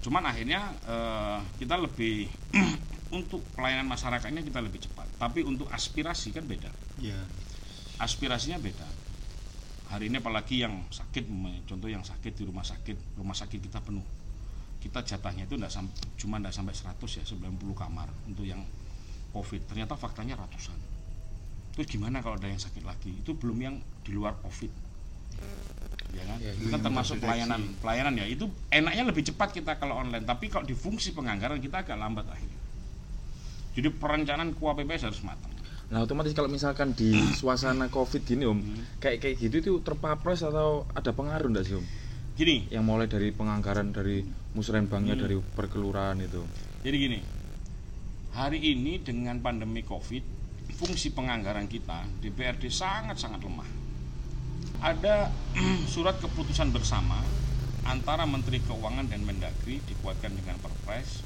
[0.00, 2.24] Cuman akhirnya eh, kita lebih
[3.18, 5.04] untuk pelayanan masyarakatnya kita lebih cepat.
[5.20, 6.70] Tapi untuk aspirasi kan beda.
[7.02, 7.20] Iya.
[8.00, 8.88] aspirasinya beda.
[9.92, 11.28] Hari ini apalagi yang sakit
[11.68, 13.20] contoh yang sakit di rumah sakit.
[13.20, 14.19] Rumah sakit kita penuh
[14.80, 15.76] kita jatahnya itu enggak
[16.16, 18.64] cuma enggak sampai 100 ya 90 kamar untuk yang
[19.30, 19.60] covid.
[19.68, 20.74] Ternyata faktanya ratusan.
[21.76, 23.14] Terus gimana kalau ada yang sakit lagi?
[23.20, 24.72] Itu belum yang di luar covid.
[26.10, 26.38] Ya kan?
[26.42, 28.26] Ya, itu kan termasuk pelayanan pelayanan ya.
[28.26, 30.26] Itu enaknya lebih cepat kita kalau online.
[30.26, 32.58] Tapi kalau di fungsi penganggaran kita agak lambat akhirnya.
[33.70, 35.52] Jadi perencanaan KUA PPS harus matang.
[35.90, 38.58] Nah otomatis kalau misalkan di suasana covid gini om,
[38.98, 41.86] kayak kayak gitu itu terpapres atau ada pengaruh enggak sih om?
[42.40, 42.56] gini.
[42.72, 45.22] Yang mulai dari penganggaran dari musrembangnya Hmm.
[45.22, 46.42] dari perkelurahan itu.
[46.82, 47.18] Jadi gini,
[48.32, 50.24] hari ini dengan pandemi COVID,
[50.72, 53.70] fungsi penganggaran kita DPRD sangat-sangat lemah.
[54.80, 55.28] ada
[55.92, 57.20] surat keputusan bersama
[57.84, 61.20] antara Menteri Keuangan dan Mendagri dikuatkan dengan Perpres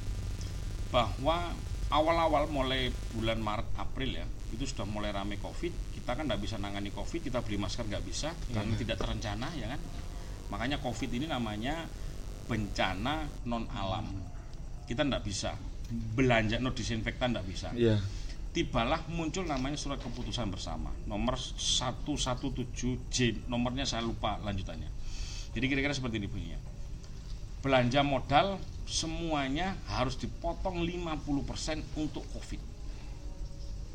[0.91, 1.55] bahwa
[1.87, 6.59] awal-awal mulai bulan Maret April ya itu sudah mulai rame COVID kita kan nggak bisa
[6.59, 9.79] nangani COVID kita beli masker nggak bisa karena tidak terencana ya kan
[10.51, 11.87] makanya COVID ini namanya
[12.45, 14.05] bencana non alam
[14.85, 15.57] kita nggak bisa.
[15.89, 17.69] Belanja no disinfektan nggak bisa.
[17.73, 18.01] Iya.
[18.55, 24.87] tibalah muncul namanya surat keputusan bersama nomor 117J nomornya saya lupa lanjutannya.
[25.51, 26.59] Jadi kira-kira seperti ini bunyinya.
[27.59, 28.55] Belanja modal
[28.87, 32.61] semuanya harus dipotong 50% untuk covid.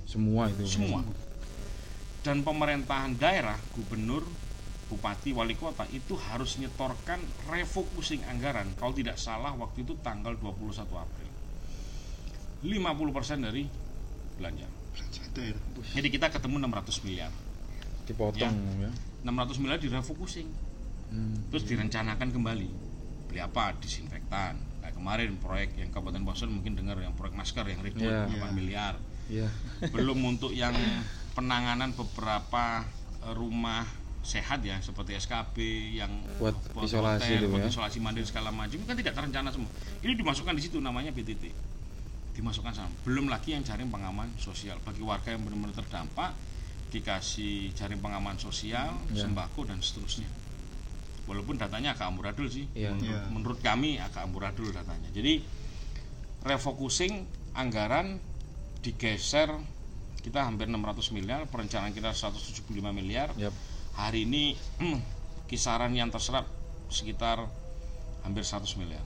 [0.05, 0.67] Semua itu.
[0.67, 1.01] semua.
[2.21, 4.29] Dan pemerintahan daerah gubernur
[4.91, 10.83] bupati wali kota itu harus nyetorkan refocusing anggaran kalau tidak salah waktu itu tanggal 21
[10.83, 11.31] April
[12.61, 12.67] 50%
[13.41, 13.65] dari
[14.37, 14.67] belanja
[15.31, 15.63] daerah.
[15.95, 17.31] jadi kita ketemu 600 miliar
[18.03, 18.91] Dipotong ya.
[19.23, 20.51] 600 miliar direfocusing
[21.11, 21.35] Hmm.
[21.51, 22.71] terus direncanakan kembali
[23.27, 27.83] beli apa disinfektan nah kemarin proyek yang Kabupaten Bosen mungkin dengar yang proyek masker yang
[27.83, 28.31] ribuan Iya.
[28.31, 28.51] 8 Iya.
[28.55, 28.95] miliar
[29.27, 29.49] Iya.
[29.91, 30.71] belum untuk yang
[31.35, 32.87] penanganan beberapa
[33.35, 33.91] rumah
[34.21, 35.57] sehat ya seperti SKP
[35.95, 37.69] yang Buat isolasi hotel, itu buat ya.
[37.69, 41.49] isolasi mandiri segala macam kan tidak terencana semua ini dimasukkan di situ namanya PTT
[42.31, 46.37] dimasukkan sama belum lagi yang jaring pengaman sosial bagi warga yang benar-benar terdampak
[46.89, 49.25] dikasih jaring pengaman sosial Ya.
[49.25, 50.29] sembako dan seterusnya
[51.25, 52.93] walaupun datanya agak amburadul sih Iya.
[52.93, 53.21] menurut, Iya.
[53.31, 55.41] menurut kami agak amburadul datanya jadi
[56.43, 58.21] refocusing anggaran
[58.81, 59.49] digeser
[60.21, 60.77] kita hampir 600
[61.11, 63.53] miliar perencanaan kita 175 miliar Yap.
[64.01, 64.57] Hari ini
[65.47, 66.47] kisaran yang terserap
[66.89, 67.45] sekitar
[68.23, 69.03] hampir 100 miliar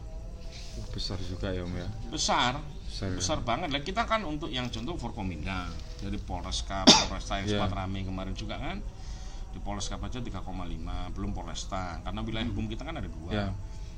[0.75, 1.89] Wah, besar juga ya Om ya.
[2.09, 3.09] besar Besar.
[3.09, 3.17] ya.
[3.17, 5.67] besar banget lah kita kan untuk yang contoh Forkominda
[5.99, 7.59] dari Polresta Polresta yang Iya.
[7.59, 8.79] sempat rame kemarin juga kan
[9.51, 10.43] di Polresta aja 3,5
[11.15, 13.47] belum Polresta karena wilayah hukum kita kan ada dua Iya.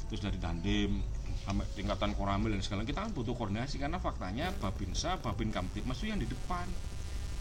[0.06, 1.00] terus dari Dandim
[1.42, 6.08] sampai tingkatan Koramil dan segala kita kan butuh koordinasi karena faktanya Babinsa Babin Kamtipmas itu
[6.08, 6.66] yang di depan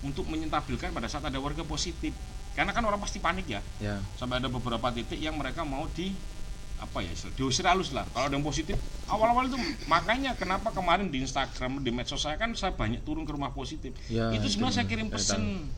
[0.01, 2.13] untuk menyentabilkan pada saat ada warga positif
[2.55, 3.61] karena kan orang pasti panik ya.
[3.83, 3.99] Ya.
[4.15, 6.15] sampai ada beberapa titik yang mereka mau di
[6.79, 8.03] apa ya diusir halus lah.
[8.11, 8.75] Kalau ada yang positif
[9.07, 13.31] awal-awal itu makanya kenapa kemarin di Instagram di medsos saya kan saya banyak turun ke
[13.31, 13.95] rumah positif.
[14.11, 15.71] Ya, itu sebenarnya saya kirim pesen.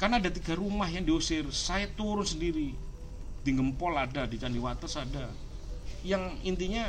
[0.00, 1.48] karena ada tiga rumah yang diusir.
[1.52, 2.72] Saya turun sendiri.
[3.44, 5.28] Di Gempol ada di Candiwates ada.
[6.00, 6.88] Yang intinya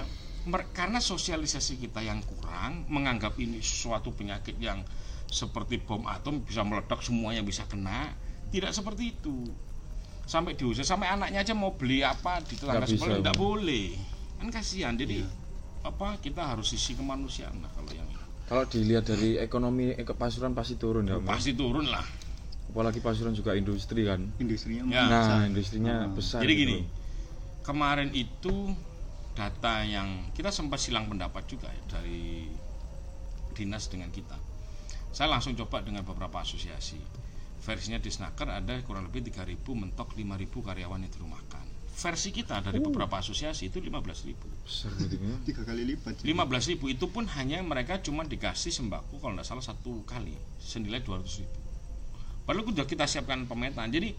[0.72, 4.86] karena sosialisasi kita yang kurang menganggap ini suatu penyakit yang
[5.26, 8.14] seperti bom atom bisa meledak semuanya bisa kena
[8.56, 9.52] tidak seperti itu
[10.24, 14.00] sampai diusir sampai anaknya aja mau beli apa di tetangga sebelah tidak boleh
[14.40, 15.28] kan kasihan jadi
[15.84, 20.54] apa kita harus sisi kemanusiaan lah kalau yang ini Kalau dilihat dari ekonomi eko Pasuruan
[20.54, 21.26] pasti turun ya ya.
[21.26, 22.06] pasti turun lah
[22.66, 24.20] Apalagi Pasuruan juga industri kan.
[24.36, 25.08] Industrinya Ya.
[25.08, 25.40] Nah, besar.
[25.48, 26.12] industrinya Ah.
[26.12, 26.40] besar.
[26.44, 26.78] Jadi gitu gini,
[27.64, 28.76] kemarin itu
[29.32, 32.52] data yang kita sempat silang pendapat juga ya dari
[33.56, 34.36] dinas dengan kita.
[35.16, 37.00] Saya langsung coba dengan beberapa asosiasi.
[37.66, 40.22] Versinya di Snaker ada kurang lebih 3.000 mentok 5.000
[40.54, 41.66] karyawan yang dirumahkan.
[41.96, 44.36] Versi kita dari beberapa asosiasi itu 15.000.
[44.62, 45.36] besar gitu ya.
[45.42, 50.04] tiga kali lipat 15.000 itu pun hanya mereka cuma dikasih sembako kalau tidak salah satu
[50.04, 51.48] kali senilai 200.000.
[52.44, 53.90] Padahal sudah kita siapkan pemetaan.
[53.90, 54.14] Jadi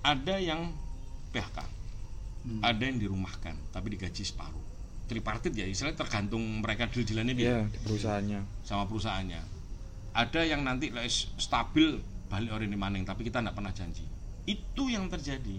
[0.00, 0.70] ada yang
[1.32, 1.58] PHK,
[2.46, 2.62] Hmm.
[2.62, 4.62] ada yang dirumahkan tapi digaji separuh.
[5.06, 8.40] Tripartit ya, istilahnya tergantung mereka deal-dealannya dia Iya, di perusahaannya.
[8.62, 9.42] sama perusahaannya.
[10.14, 10.94] Ada yang nanti
[11.36, 14.04] stabil balik orang di maning tapi kita tidak pernah janji.
[14.44, 15.58] Itu yang terjadi.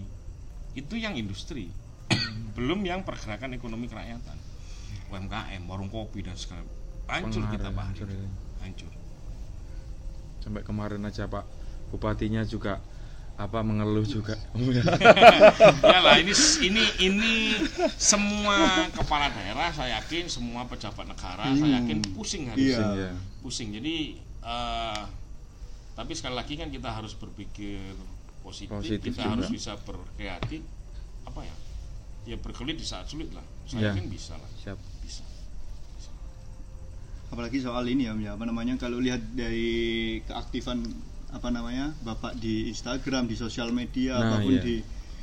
[0.72, 1.68] Itu yang industri.
[2.56, 4.36] Belum yang pergerakan ekonomi kerakyatan.
[5.08, 6.64] UMKM, warung kopi dan segala
[7.08, 7.84] hancur Pengaruh, kita Pak.
[7.88, 8.28] hancur, ya.
[8.60, 8.92] Hancur.
[10.38, 11.44] Sampai kemarin aja Pak
[11.88, 12.84] bupatinya juga
[13.38, 14.34] apa mengeluh juga.
[15.94, 17.32] ya lah ini ini ini
[17.94, 22.82] semua kepala daerah saya yakin semua pejabat negara saya yakin pusing hari Iya.
[22.98, 23.10] Iya.
[23.40, 25.00] pusing jadi eh,
[25.98, 27.82] tapi sekali lagi kan kita harus berpikir
[28.38, 29.32] positif, Positif kita juga.
[29.34, 30.62] harus bisa berkreatif
[31.26, 31.56] apa ya
[32.24, 34.78] ya berkelit di saat sulit lah saya yakin bisa lah Siap.
[35.02, 35.26] bisa
[37.28, 39.68] apalagi soal ini ya ya apa namanya kalau lihat dari
[40.22, 40.80] keaktifan
[41.28, 44.64] apa namanya bapak di Instagram di sosial media Nah, apa pun iya.
[44.64, 44.76] di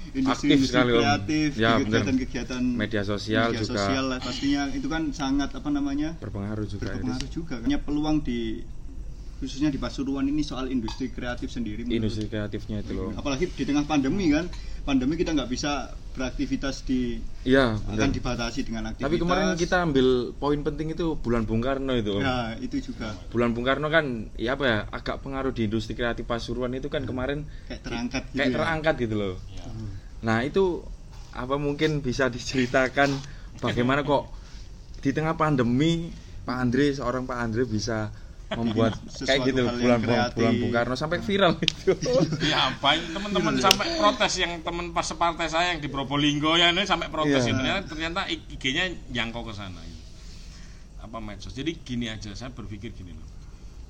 [0.06, 3.74] Aktif industri-industri sekali, kreatif Ya, kegiatan-kegiatan Media sosial media juga.
[3.74, 6.94] sosial lah, pastinya itu kan sangat apa namanya Berpengaruh juga.
[6.94, 8.62] berpengaruh juga hanya peluang di
[9.36, 13.12] khususnya di Pasuruan ini soal industri kreatif sendiri menurut- Industri kreatifnya itu loh.
[13.14, 14.48] apalagi di tengah pandemi kan
[14.82, 15.72] pandemi kita nggak bisa
[16.14, 18.14] beraktivitas di Iya, akan benar.
[18.14, 22.16] dibatasi dengan aktivitas Tapi kemarin kita ambil poin penting itu bulan Bung Karno itu.
[22.18, 26.24] Ya itu juga Bulan Bung Karno kan ya apa ya agak pengaruh di industri kreatif
[26.24, 28.56] Pasuruan itu kan kemarin kayak terangkat gitu kayak ya.
[28.56, 29.36] terangkat gitu loh.
[29.52, 29.68] ya.
[30.22, 30.82] Nah, itu
[31.30, 33.12] apa mungkin bisa diceritakan
[33.60, 34.32] bagaimana kok
[34.98, 36.08] di tengah pandemi
[36.42, 38.10] Pak Andre seorang Pak Andre bisa
[38.48, 40.36] membuat Sesuatu kayak gitu bulan kreatif.
[40.36, 41.92] bulan Bung Karno sampai viral itu.
[42.44, 46.84] ya banyak teman-teman sampai protes yang teman pas separtai saya yang di Probolinggo ya ini
[46.84, 47.50] sampai protes Iya.
[47.50, 50.04] itu ternyata, ternyata IG-nya jangkau ke sana gitu.
[51.02, 53.26] apa medsos jadi gini aja saya berpikir gini loh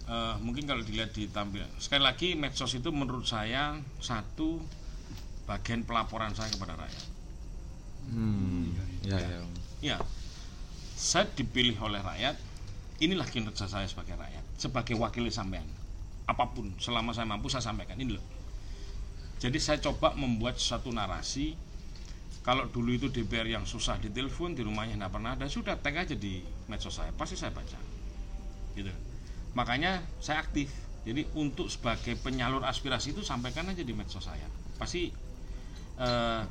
[0.06, 4.62] Eh, mungkin kalau dilihat di tampilan sekali lagi medsos itu menurut saya satu
[5.44, 7.06] bagian pelaporan saya kepada rakyat
[8.06, 8.70] Hmm.
[9.02, 9.42] Ya, ya.
[9.82, 9.98] ya
[10.94, 12.38] saya dipilih oleh rakyat
[13.00, 15.68] inilah kinerja saya sebagai rakyat sebagai wakil sampean.
[16.26, 18.00] Apa pun selama saya mampu saya sampaikan.
[18.00, 18.26] Ini loh.
[19.38, 21.54] Jadi saya coba membuat satu narasi.
[22.46, 26.14] Kalau dulu itu DPR yang susah ditelepon di rumahnya nggak pernah ada sudah tag aja
[26.14, 27.10] di medsos saya.
[27.14, 27.78] Pasti saya baca.
[28.78, 28.94] Gitu.
[29.58, 30.70] Makanya saya aktif.
[31.06, 34.46] Jadi untuk sebagai penyalur aspirasi itu sampaikan aja di medsos saya.
[34.78, 35.10] Pasti
[35.98, 36.42] eh,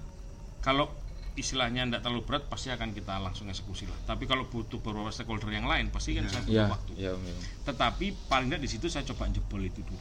[0.62, 0.90] kalau
[1.34, 3.98] istilahnya tidak terlalu berat pasti akan kita langsung eksekusi lah.
[4.06, 7.34] Tapi kalau butuh beberapa stakeholder yang lain pasti kan saya butuh Ya, waktu ya, ya.
[7.66, 9.98] tetapi paling tidak di situ saya coba jebol itu dulu.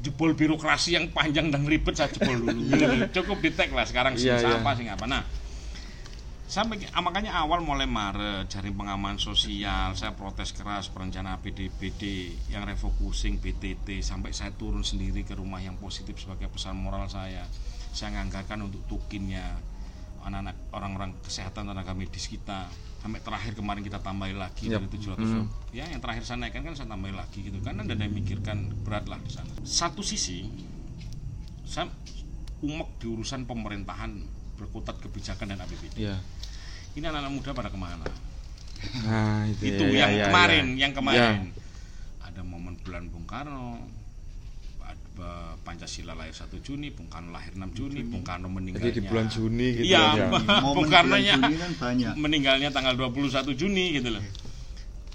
[0.00, 2.62] Jebol birokrasi yang panjang dan ribet saya jebol dulu.
[2.62, 3.10] Loh.
[3.16, 4.62] cukup di tag lah sekarang sih Iya, iya.
[4.62, 5.04] apa sih apa.
[5.10, 5.22] Nah
[6.50, 12.02] sampai ah, makanya awal mulai Maret jaring pengaman sosial saya protes keras perencana APDBD
[12.50, 17.46] yang refocusing BTT sampai saya turun sendiri ke rumah yang positif sebagai pesan moral saya.
[17.90, 19.58] Saya nganggarkan untuk tukinnya
[20.20, 22.68] anak-anak orang-orang kesehatan tenaga medis kita
[23.00, 24.84] sampai terakhir kemarin kita tambahin lagi Yap.
[24.84, 25.48] dari 700 Hmm.
[25.72, 29.08] ya yang terakhir saya naikkan kan saya tambahin lagi gitu kan ada yang mikirkan berat
[29.08, 30.44] lah di sana satu sisi
[31.64, 31.88] saya
[32.60, 34.20] umek di urusan pemerintahan
[34.60, 36.20] berkutat kebijakan dan APBD Ya.
[36.92, 38.04] ini anak-anak muda pada ke mana
[39.04, 40.80] Nah, itu, itu ya, yang ya, ya, kemarin ya.
[40.80, 41.40] yang kemarin
[42.20, 43.76] ada momen bulan Bung Karno
[45.60, 49.26] Pancasila lahir 1 Juni Bung Karno lahir 6 Juni Bung Karno meninggalnya Jadi di bulan
[49.28, 50.26] Juni gitu Iya, ya.
[50.32, 52.12] Bung Momen Karno nya kan banyak.
[52.16, 54.24] meninggalnya tanggal 21 Juni gitu loh.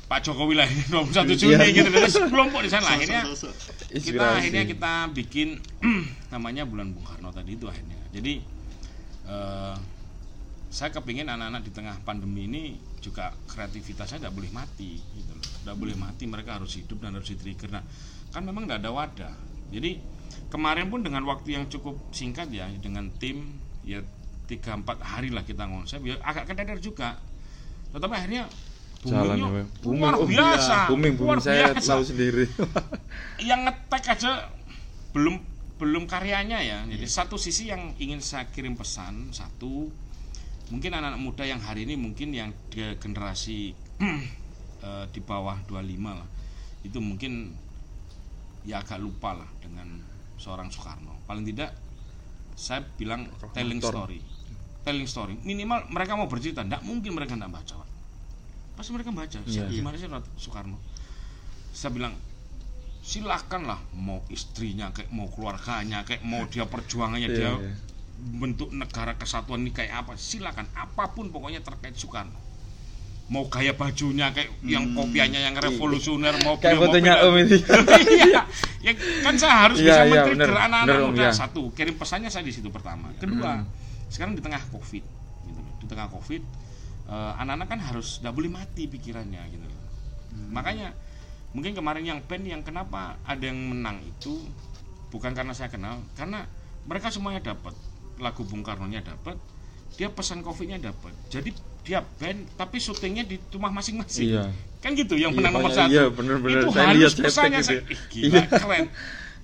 [0.06, 2.00] Pak Jokowi lahir 21 Juni gitu loh.
[2.06, 3.22] Terus kelompok di sana akhirnya
[3.90, 5.58] kita akhirnya kita bikin
[6.34, 7.98] namanya bulan Bung Karno tadi itu akhirnya.
[8.14, 8.34] Jadi
[9.26, 9.76] eh,
[10.70, 12.64] saya kepingin anak-anak di tengah pandemi ini
[13.00, 15.46] juga kreativitasnya tidak boleh mati gitu loh.
[15.64, 17.72] Tidak boleh mati, mereka harus hidup dan harus di-trigger.
[17.72, 17.84] Nah,
[18.30, 19.36] kan memang tidak ada wadah.
[19.76, 20.00] Jadi
[20.48, 24.00] kemarin pun dengan waktu yang cukup singkat ya dengan tim ya
[24.48, 27.20] 3 4 hari lah kita ngonsep ya agak kedadar juga.
[27.92, 28.48] Tetapi akhirnya
[29.06, 29.66] Jalan boomingnya ya.
[29.86, 30.74] Booming, luar oh, biasa.
[30.74, 30.90] iya.
[30.90, 32.46] Booming, luar booming saya biasa tahu sendiri.
[33.50, 34.32] yang ngetek aja
[35.14, 35.36] belum
[35.78, 36.78] belum karyanya ya.
[36.90, 39.92] Jadi satu sisi yang ingin saya kirim pesan satu
[40.74, 43.78] mungkin anak-anak muda yang hari ini mungkin yang dia generasi
[44.88, 46.30] eh, di bawah 25 lah.
[46.82, 47.54] Itu mungkin
[48.66, 50.02] ya agak lupa lah dengan
[50.36, 51.22] seorang Soekarno.
[51.30, 51.72] Paling tidak
[52.58, 54.20] saya bilang telling story.
[54.86, 55.34] Telling story.
[55.42, 57.74] Minimal mereka mau bercerita, tidak mungkin mereka tidak baca.
[57.82, 57.90] Pak.
[58.76, 59.40] Pasti mereka baca.
[59.46, 59.66] Iya.
[59.70, 60.10] Gimana sih
[60.42, 60.78] Soekarno?
[61.72, 62.14] Saya bilang
[63.06, 67.74] silahkan lah mau istrinya kayak mau keluarganya kayak mau dia perjuangannya Iya, dia iya.
[68.42, 72.34] bentuk negara kesatuan ini kayak apa silakan apa pun pokoknya terkait Soekarno
[73.26, 75.02] mau gaya bajunya kayak yang Hmm.
[75.02, 77.58] kopiannya yang revolusioner mau Kayak fotonya Om ini.
[78.22, 78.42] iya
[78.80, 80.66] ya, kan saya harus Iya, bisa iya, men-trigger bener.
[80.70, 81.32] anak-anak muda iya.
[81.34, 83.68] satu kirim pesannya saya di situ pertama kedua Hmm.
[84.08, 85.02] sekarang di tengah covid
[85.42, 85.74] gitu loh.
[85.82, 86.42] di tengah covid
[87.06, 89.82] eh, anak-anak kan harus tidak boleh mati pikirannya gitu loh.
[90.48, 90.94] makanya
[91.50, 94.38] mungkin kemarin yang band yang kenapa ada yang menang itu
[95.10, 96.46] bukan karena saya kenal karena
[96.84, 97.74] mereka semuanya dapat
[98.16, 99.40] lagu Bung Karno nya dapat
[99.94, 101.50] dia pesan covidnya dapat jadi
[101.86, 104.50] dia band tapi syutingnya di rumah masing-masing Iya.
[104.80, 106.60] kan gitu yang Iya, menang nomor banyak- satu iya, bener-bener.
[106.60, 107.94] itu Saya halus pesannya tag saya, itu.
[107.94, 108.44] ih, gila Iya.
[108.52, 108.86] keren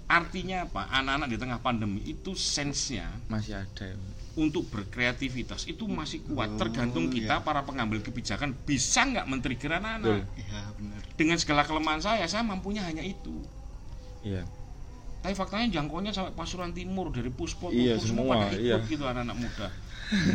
[0.07, 3.85] artinya apa anak-anak di tengah pandemi itu sensenya Masih ada.
[3.85, 3.95] ya.
[4.33, 7.43] untuk berkreativitas itu masih kuat Oh, tergantung kita iya.
[7.43, 10.23] para pengambil kebijakan bisa nggak men-trigger anak-anak.
[10.33, 11.01] Iya benar.
[11.13, 13.37] dengan segala kelemahan saya saya mampunya hanya itu
[14.21, 14.41] Iya.
[15.21, 18.81] Tapi faktanya jangkauannya sampai Pasuruan Timur dari Puspo Iya, semua, pada ikut iya.
[18.89, 19.67] gitu anak-anak muda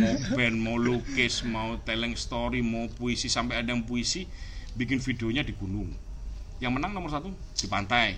[0.00, 4.24] mau band mau lukis mau telling story mau puisi sampai ada yang puisi
[4.72, 5.90] bikin videonya di gunung
[6.62, 8.16] yang menang nomor satu di pantai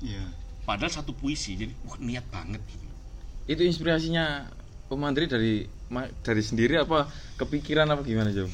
[0.00, 0.24] Iya.
[0.64, 2.86] padahal satu puisi jadi wah niat banget gitu
[3.46, 4.50] Itu inspirasinya
[4.90, 5.62] Om Andri dari
[6.22, 7.06] dari sendiri apa
[7.38, 8.50] kepikiran apa gimana, Jom?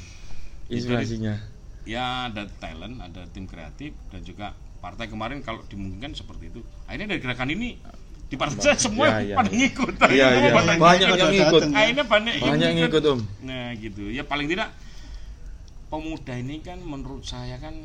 [0.68, 1.37] Inspirasinya.
[1.83, 7.14] ya ada talent ada tim kreatif dan juga partai kemarin kalau dimungkinkan seperti itu akhirnya
[7.14, 7.78] dari gerakan ini
[8.26, 9.56] di partai saya semua Iya, iya, pada iya.
[9.56, 10.50] ngikut Iya, iya.
[10.50, 11.18] Pada Banyak ngikut.
[11.20, 11.60] yang ikut.
[11.62, 11.72] Datang.
[11.74, 13.20] akhirnya banyak, Banyak yang ikut, Om.
[13.42, 14.68] nah gitu ya paling tidak
[15.86, 17.76] pemuda ini kan menurut saya kan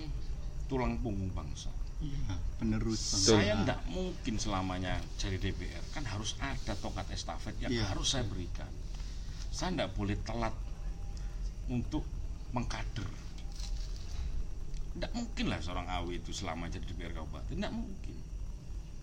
[0.66, 3.20] tulang punggung bangsa Iya, penerus Bang.
[3.20, 3.34] Betul.
[3.36, 7.90] saya tidak mungkin selamanya jadi DPR kan harus ada tongkat estafet yang Iya.
[7.90, 8.70] harus saya berikan
[9.50, 10.54] saya tidak boleh telat
[11.68, 12.06] untuk
[12.50, 13.10] mengkader
[14.98, 18.16] tidak mungkin lah seorang AW itu selama jadi DPR kabupaten tidak mungkin.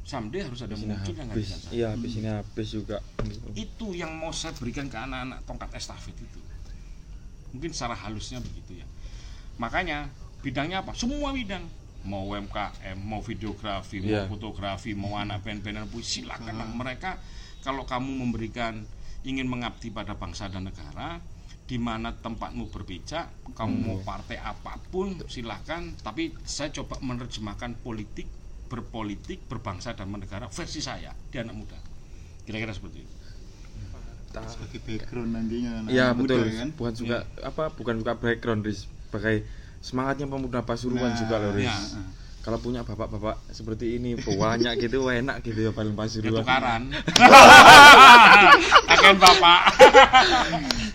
[0.05, 1.49] Someday harus ada Habis mungkin yang habis.
[1.49, 2.97] gantikan saya iya habis ini habis juga.
[3.57, 6.41] Itu yang mau saya berikan ke anak-anak tongkat estafet itu.
[7.57, 8.87] Mungkin secara halusnya begitu ya.
[9.57, 10.11] Makanya
[10.45, 10.93] bidangnya apa?
[10.93, 11.65] Semua bidang.
[12.05, 14.29] Mau UMKM mau videografi Iya.
[14.29, 16.69] mau fotografi mau anak pen-penan puisi silakan lah.
[16.69, 17.17] mereka.
[17.65, 18.85] Kalau kamu memberikan
[19.25, 21.17] ingin mengabdi pada bangsa dan negara
[21.65, 28.29] di mana tempatmu berpijak kamu mau partai apa pun silahkan tapi saya coba menerjemahkan politik
[28.69, 31.79] berpolitik berbangsa dan bernegara versi saya di anak muda
[32.45, 33.15] kira-kira seperti itu
[34.35, 36.51] sebagai background nantinya anak Iya muda betul.
[36.51, 36.69] kan.
[36.75, 38.91] Bukan juga apa bukan juga background Riz.
[39.07, 39.47] sebagai
[39.79, 41.71] semangatnya pemuda Pasuruan Nah, juga loh Riz.
[41.71, 41.79] ya.
[42.43, 46.43] Kalau punya bapak-bapak seperti ini banyak gitu enak gitu ya paling ya Pasuruan.
[46.43, 46.83] tukaran
[48.99, 49.61] akan bapak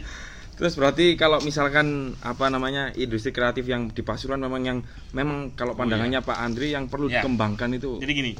[0.59, 1.87] Terus berarti kalau misalkan
[2.19, 4.77] apa namanya industri kreatif yang di Pasuruan memang yang
[5.09, 7.23] memang kalau pandangannya Pak Andri yang perlu Ya.
[7.23, 8.33] dikembangkan itu jadi gini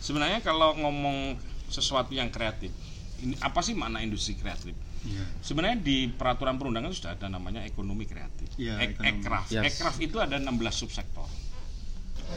[0.00, 1.36] sebenarnya kalau ngomong
[1.68, 2.72] sesuatu yang kreatif
[3.20, 5.28] ini apa sih makna industri kreatif Iya.
[5.44, 9.20] sebenarnya di peraturan perundangan sudah ada namanya ekonomi kreatif Iya, Ek- ekonomi.
[9.20, 9.64] ekraf Yes.
[9.68, 11.28] ekraf itu ada 16 subsektor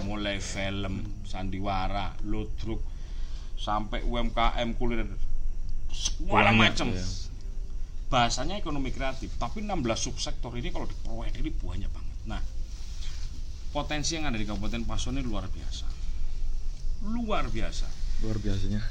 [0.03, 2.83] mulai film sandiwara ludruk
[3.55, 5.07] sampai UMKM kuliner
[5.87, 6.99] segala macam ya.
[8.05, 12.17] Bahasanya ekonomi kreatif tapi 16 subsektor ini kalau diproyek ini banyak banget.
[12.29, 12.41] Nah
[13.73, 15.87] potensi yang ada di Kabupaten Pasuruan ini luar biasa.
[17.11, 17.87] Luar biasa.
[18.23, 18.81] Luar biasanya.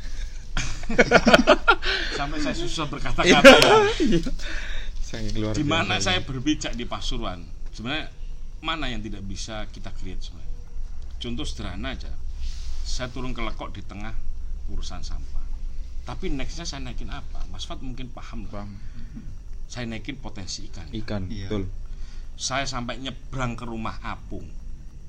[2.18, 3.55] sampai saya susah berkata-kata.
[4.03, 4.20] Ya.
[5.38, 7.46] Luar di mana saya berpijak di Pasuruan?
[7.70, 8.11] Sebenarnya
[8.61, 10.59] mana yang tidak bisa kita create sebenarnya?
[11.22, 12.11] Contoh sederhana aja.
[12.85, 14.12] Saya turun ke lekok di tengah
[14.68, 15.44] urusan sampah
[16.05, 17.49] tapi nextnya saya naikin apa?
[17.49, 18.69] Mas Fat mungkin paham lah.
[18.69, 18.73] Paham.
[19.64, 20.87] saya naikin potensi ikan.
[20.93, 21.49] Ikan Iya.
[21.49, 21.64] betul.
[22.37, 24.45] saya sampai nyebrang ke rumah apung.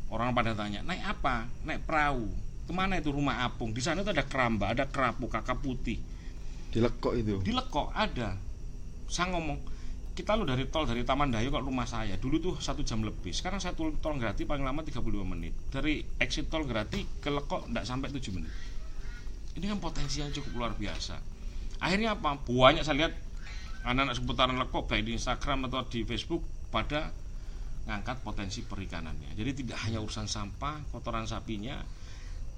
[0.07, 1.51] Orang pada tanya naik apa?
[1.67, 2.31] Naik perahu.
[2.65, 3.75] Ke mana itu rumah apung?
[3.75, 5.99] Di sana itu ada keramba ada kerapu kakap putih.
[6.71, 7.35] Dilekok itu.
[7.43, 8.39] di Lekok ada.
[9.11, 9.59] Saya ngomong
[10.15, 12.15] kita lo dari tol dari Taman Dayu ke rumah saya?
[12.15, 13.35] Dulu tuh satu jam lebih.
[13.35, 15.51] Sekarang saya tol, tol gratis paling lama 35 menit.
[15.73, 18.51] Dari exit tol gratis ke Lekok tidak sampai 7 menit
[19.55, 21.15] ini kan potensi yang cukup luar biasa.
[21.79, 22.39] Akhirnya apa?
[22.43, 23.13] Banyak saya lihat
[23.87, 27.11] anak-anak seputaran Lekok baik di Instagram atau di Facebook pada
[27.85, 29.37] ngangkat potensi perikanannya.
[29.37, 31.79] Jadi tidak hanya urusan sampah kotoran sapinya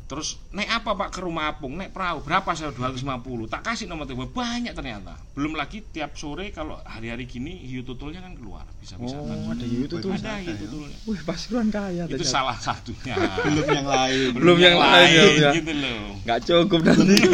[0.08, 1.76] Terus naik apa pak ke rumah apung?
[1.76, 3.04] Naik perahu berapa saya 250
[3.52, 8.24] Tak kasih nomor telepon banyak ternyata Belum lagi tiap sore kalau hari-hari gini hiu tutulnya
[8.24, 10.16] kan keluar Bisa bisa Oh, ada hiu tutul.
[10.16, 10.56] Ada hiu ya.
[10.58, 12.24] tutulnya Wih, Pasuruan kaya Itu ternyata.
[12.24, 15.52] salah satunya belum yang lain Belum yang lain, ya.
[15.52, 17.18] gitu loh Nggak cukup nanti.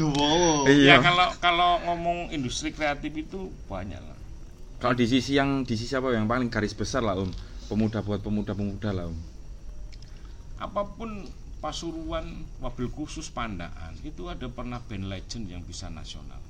[0.00, 0.64] Wow.
[0.64, 0.96] iya.
[0.96, 4.16] Ya kalau kalau ngomong industri kreatif itu banyak lah
[4.78, 7.28] Kalau di sisi yang di sisi apa yang paling garis besar lah Om.
[7.68, 9.18] Pemuda buat pemuda-pemuda lah Om.
[10.58, 11.28] Apa pun
[11.60, 12.24] Pasuruan
[12.58, 16.40] wabil khusus Pandaan itu ada pernah band legend yang bisa nasional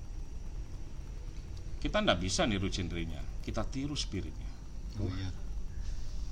[1.80, 4.48] kita ndak bisa niru genrenya kita tiru spiritnya
[4.98, 5.32] Oh, iya.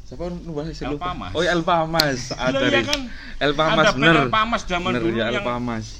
[0.05, 1.33] Siapa nulis El Pamas.
[1.33, 2.33] Oh, ya El Pamas.
[2.33, 2.87] Loh, Ada iya Riz.
[2.87, 3.01] kan?
[3.39, 4.15] El Pamas Ada band bener.
[4.19, 5.45] El Pamas zaman Bener, dulu ya, El yang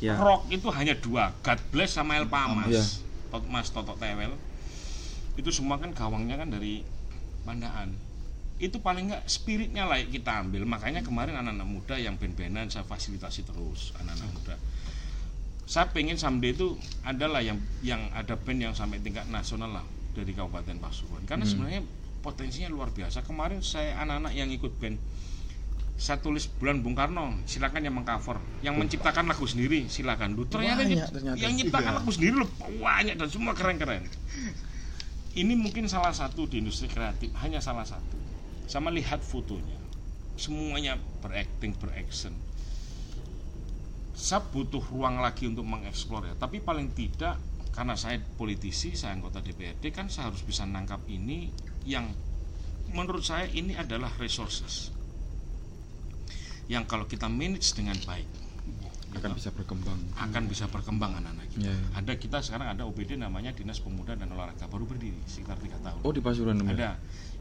[0.01, 0.15] ya.
[0.17, 2.85] rock itu hanya dua God Bless sama El Pamas Iya.
[3.29, 4.33] Tot- Mas Toto Tewel
[5.35, 6.85] itu semua kan gawangnya kan dari
[7.43, 7.97] Pandaan
[8.59, 10.67] itu paling nggak spiritnya layak kita ambil.
[10.67, 14.55] Makanya kemarin anak-anak muda yang band-bandan saya fasilitasi terus anak-anak muda.
[15.63, 20.35] Saya pengen someday itu adalah yang yang ada band yang sampai tingkat nasional lah dari
[20.35, 21.23] Kabupaten Pasuruan.
[21.23, 21.53] Karena Hmm.
[21.55, 21.81] sebenarnya
[22.19, 23.23] potensinya luar biasa.
[23.23, 24.99] Kemarin saya anak-anak yang ikut band
[25.99, 28.39] saya tulis bulan Bung Karno silakan yang mengcover.
[28.63, 30.35] Yang menciptakan lagu sendiri silakan.
[30.35, 31.37] Duh, ternyata, Banyak ternyata.
[31.39, 31.99] yang nyiptakan Iya.
[32.03, 34.03] lagu sendiri loh banyak dan semua keren-keren.
[35.35, 38.19] Ini mungkin salah satu di industri kreatif hanya salah satu
[38.69, 39.81] sama lihat fotonya
[40.37, 42.37] semuanya berakting beraction
[44.13, 47.41] saya butuh ruang lagi untuk mengeksplor ya tapi paling tidak
[47.73, 51.49] karena saya politisi saya anggota DPRD kan saya harus bisa nangkap ini
[51.89, 52.13] yang
[52.93, 54.93] menurut saya ini adalah resources
[56.69, 58.29] yang kalau kita manage dengan baik
[59.09, 59.97] Akan bisa berkembang.
[60.21, 61.73] akan bisa berkembang anak-anak kita.
[61.73, 61.81] Iya.
[61.97, 66.05] Ada kita sekarang ada OBD namanya Dinas Pemuda dan Olahraga baru berdiri sekitar tiga tahun.
[66.05, 66.77] Oh, di Pasuruan ya?
[66.77, 66.91] Ada.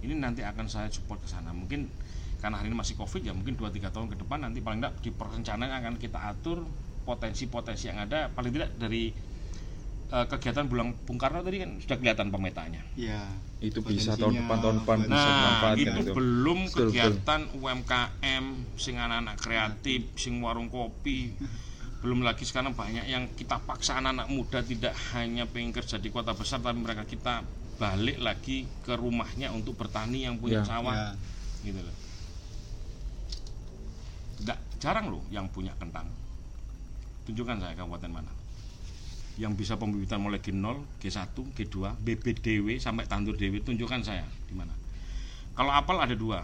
[0.03, 1.53] Ini nanti akan saya support ke sana.
[1.53, 1.89] Mungkin
[2.37, 4.93] karena hari ini masih Covid ya mungkin 2 3 tahun ke depan nanti paling tidak
[5.01, 6.61] di perencanaan akan kita atur
[7.01, 9.09] potensi-potensi yang ada paling tidak dari
[10.13, 12.81] eh, kegiatan bulan Bung Karno tadi kan sudah kelihatan pemetanya.
[12.93, 13.25] ya
[13.57, 16.87] itu bisa tahun depan tahun depan bisa Nah, dimanfaatkan itu itu belum Betul, betul.
[16.93, 18.45] kegiatan UMKM,
[18.77, 21.33] sing anak-anak kreatif, sing warung kopi.
[22.05, 26.37] Belum lagi sekarang banyak yang kita paksa anak-anak muda tidak hanya pengen kerja di kota
[26.37, 27.41] besar, tapi mereka kita
[27.77, 31.09] balik lagi ke rumahnya untuk bertani yang punya Ya, sawah, ya.
[31.61, 31.95] Gitu loh.
[34.41, 36.09] Nggak jarang loh yang punya kentang.
[37.29, 38.31] Tunjukkan saya kabupaten mana.
[39.37, 44.73] Yang bisa pembibitan mulai G0, G1, G2, BBDW sampai tandur dewi tunjukkan saya di mana.
[45.53, 46.41] Kalau apel ada dua,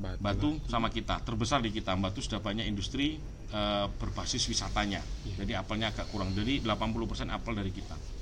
[0.00, 0.56] Batu.
[0.64, 1.20] Sama kita.
[1.20, 1.92] Terbesar di kita.
[1.92, 3.20] Batu sudah banyak industri
[3.52, 5.04] eh, berbasis wisatanya.
[5.36, 6.32] Jadi apelnya agak kurang.
[6.32, 8.19] Jadi 80% apel dari kita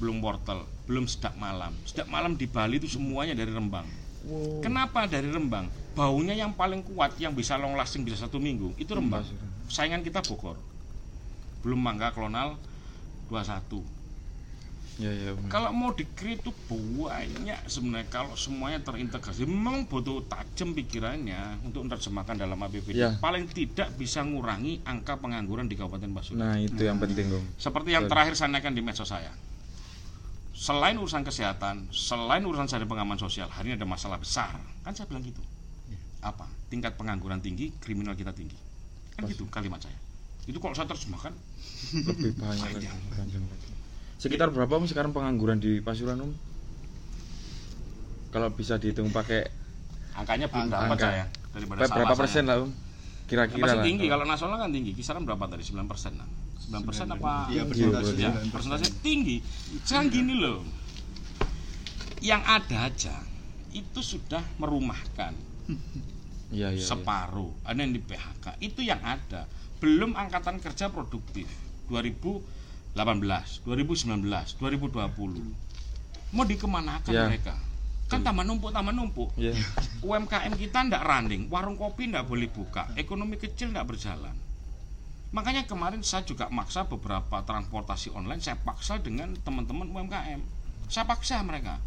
[0.00, 1.72] belum wortel belum sedak malam.
[1.84, 3.86] Sedak malam di Bali itu semuanya dari Rembang.
[4.22, 4.62] Wow.
[4.62, 5.66] kenapa dari Rembang?
[5.98, 9.26] Baunya yang paling kuat yang bisa long lasting bisa satu minggu itu Rembang.
[9.66, 10.54] Saingan kita Bogor.
[11.62, 12.54] Belum Mangga Klonal
[13.26, 13.82] 21
[15.00, 15.48] ya ya benar.
[15.48, 18.06] kalau mau di-create itu banyak sebenarnya.
[18.12, 23.16] Kalau semuanya terintegrasi memang butuh tajam pikirannya untuk menerjemahkan dalam APBD Ya.
[23.16, 27.96] paling tidak bisa ngurangi angka pengangguran di Kabupaten Pasuruan nah itu yang penting dong seperti
[27.96, 28.12] yang Betul.
[28.20, 29.32] terakhir saya naikkan di medsos saya
[30.62, 34.54] selain urusan kesehatan selain urusan saya pengaman sosial hari ini ada masalah besar.
[34.86, 35.42] Kan saya bilang gitu.
[36.22, 36.46] Apa?
[36.70, 38.54] Tingkat pengangguran tinggi kriminal kita tinggi.
[39.18, 39.98] Kan gitu kalimat saya.
[40.46, 41.34] Itu kalau saya terjemahkan
[42.06, 42.98] lebih banyak lagi Panjang.
[43.10, 43.70] panjang lagi.
[44.22, 46.30] sekitar berapa om sekarang pengangguran di Pasuruan om?
[48.30, 49.50] Kalau bisa dihitung pakai
[50.14, 50.78] angkanya belum Angka.
[50.78, 51.24] dapat saya
[51.58, 52.20] daripada berapa saya.
[52.22, 52.70] persen lah om
[53.32, 54.92] kira-kira masih lah tinggi kalau nasional kan tinggi.
[54.92, 55.64] Kisaran berapa tadi?
[55.64, 56.28] 9 persen lah
[56.68, 58.52] 9 persen apa Iya, persentase ya, 9%.
[58.52, 59.40] persentase tinggi.
[59.82, 60.60] Sekarang gini loh.
[62.20, 63.16] Yang ada aja
[63.72, 65.32] itu sudah merumahkan
[66.52, 66.84] iya iya iya.
[66.84, 67.50] separuh.
[67.64, 69.48] Ada yang di PHK itu yang ada.
[69.80, 71.48] Belum angkatan kerja produktif.
[71.88, 72.44] 2018
[73.64, 74.28] 2019
[74.60, 77.28] 2020 mau dikemanakan Ya.
[77.28, 77.52] mereka
[78.12, 79.56] kan tambah numpuk tambah numpuk Iya.
[80.04, 84.36] UMKM kita ndak running, warung kopi ndak boleh buka, ekonomi kecil ndak berjalan.
[85.32, 90.44] Makanya kemarin saya juga maksa beberapa transportasi online, saya paksa dengan teman-teman UMKM.
[90.92, 91.80] Saya paksa mereka.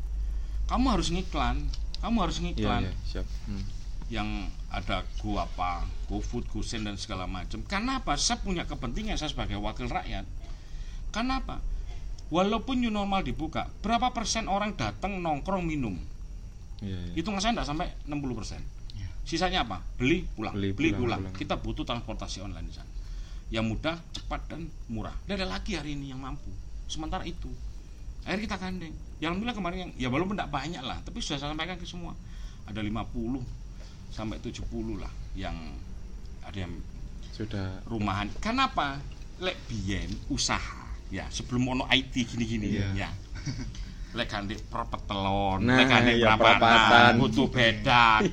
[0.66, 1.62] Kamu harus ngiklan,
[2.02, 3.64] kamu harus iya ngiklan iya siap Hmm.
[4.10, 4.30] yang
[4.74, 7.62] ada go apa, go food, go send dan segala macam.
[7.70, 8.18] Karena apa?
[8.18, 10.26] Saya punya kepentingan saya sebagai wakil rakyat.
[11.14, 11.62] Karena apa?
[12.34, 16.02] Walaupun new normal dibuka, berapa persen orang datang nongkrong minum?
[16.84, 17.14] Iya iya.
[17.16, 18.62] hitungan saya tidak sampai 60 persen.
[18.96, 19.08] Ya.
[19.24, 19.84] sisanya apa?
[20.00, 20.56] Beli pulang.
[20.56, 21.22] Beli, beli, pulang, pulang.
[21.30, 21.36] pulang.
[21.36, 22.92] kita butuh transportasi online di sana.
[23.54, 25.14] Yang mudah cepat dan murah.
[25.24, 26.50] Tidak ada lagi hari ini yang mampu.
[26.88, 27.48] Sementara itu
[28.26, 28.96] akhirnya kita gandeng.
[29.22, 32.18] Yang alhamdulillah kemarin yang ya walaupun tidak banyak lah tapi sudah saya sampaikan ke semua.
[32.66, 33.46] Ada 50
[34.10, 34.66] sampai 70
[34.98, 35.54] lah yang
[36.42, 36.74] ada yang
[37.36, 37.84] sudah.
[37.86, 38.32] rumahan.
[38.42, 38.98] Kenapa?
[39.44, 42.88] Lek biyen usaha ya sebelum ono IT gini-gini Iya.
[42.96, 43.10] ya
[44.16, 47.12] lek gandeng perpetelon Nah, lek gandeng iya, perapatan.
[47.20, 48.24] butuh beda.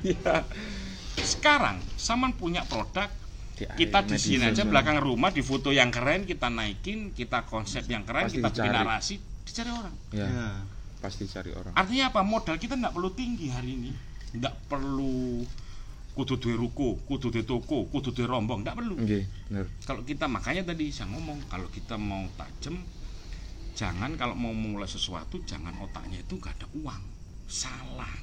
[1.33, 3.07] Sekarang saman punya produk
[3.53, 7.85] Di kita di sini aja belakang rumah di foto yang keren kita naikin kita konsep
[7.85, 8.75] yang keren Pasti kita bikin dicari.
[8.75, 9.95] narasi dicari orang.
[10.09, 10.47] Ya Ya.
[10.97, 11.73] pasti cari orang.
[11.73, 12.23] Artinya apa?
[12.23, 13.91] Modal kita tidak perlu tinggi hari ini.
[14.31, 15.43] Tidak perlu
[16.13, 18.95] kudu duwe ruko kudu duwe toko kudu duwe rombong tidak perlu.
[18.97, 19.65] Bener.
[19.83, 22.77] kalau kita makanya tadi saya ngomong kalau kita mau tajam
[23.73, 27.01] jangan kalau mau memulai sesuatu jangan otaknya itu gak ada uang
[27.45, 28.13] salah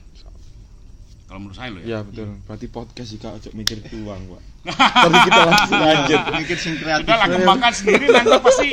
[1.25, 2.43] kalau menurut saya loh ya Ya betul.
[2.43, 4.43] Berarti podcast jika ojo mikir uang, Pak.
[5.07, 6.21] Tapi kita langsung lanjut.
[6.35, 7.07] Mikir sing kreatif.
[7.07, 8.69] sudah lah kembangkan sendiri nanti pasti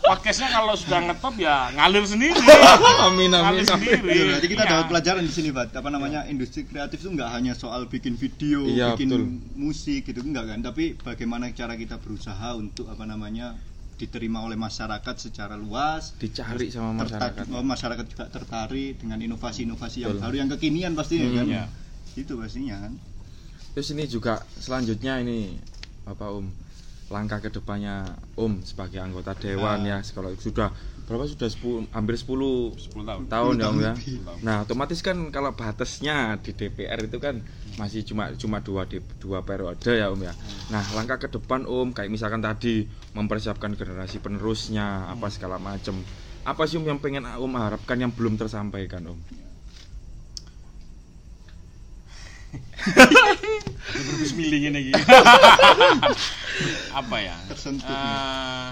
[0.00, 2.32] podcastnya kalau sudah ngetop ya ngalir sendiri
[3.04, 3.44] Amin amin.
[3.44, 3.68] ngalir amin.
[3.68, 4.70] sendiri Iya, berarti kita Iya.
[4.72, 5.68] dapat pelajaran di sini, Pak.
[5.74, 6.20] Apa namanya?
[6.24, 9.22] Industri kreatif itu nggak hanya soal bikin video, Iya, bikin betul.
[9.54, 13.52] musik gitu enggak kan, tapi bagaimana cara kita berusaha untuk apa namanya?
[13.98, 17.44] Diterima oleh masyarakat secara luas, Dicari sama tertarik- masyarakat.
[17.50, 20.22] oh, masyarakat juga tertarik dengan inovasi-inovasi yang Betul.
[20.22, 21.46] baru yang kekinian pastinya Hmm, kan.
[21.48, 21.64] iya.
[22.14, 22.92] Itu pastinya kan.
[23.74, 25.58] Terus ini juga selanjutnya ini
[26.04, 26.46] apa Om?
[27.08, 29.98] Langkah ke depannya Om sebagai anggota dewan Ah.
[29.98, 30.70] ya kalau sudah
[31.08, 32.28] berapa sudah 10 hampir 10
[32.76, 33.92] 10 tahun tahun ya Om ya.
[33.96, 34.20] lebih.
[34.44, 37.40] Nah, otomatis kan kalau batasnya di DPR itu kan
[37.74, 40.36] masih cuma cuma dua di- dua periode ya Om ya.
[40.68, 42.84] Nah, langkah ke depan Om kayak misalkan tadi
[43.16, 45.96] mempersiapkan generasi penerusnya apa segala macam.
[46.44, 49.18] Apa sih Om yang pengen Om harapkan yang belum tersampaikan Om?
[54.18, 54.92] Bismillah ini
[57.00, 57.86] apa ya Tersentuh.
[57.86, 58.70] Eh,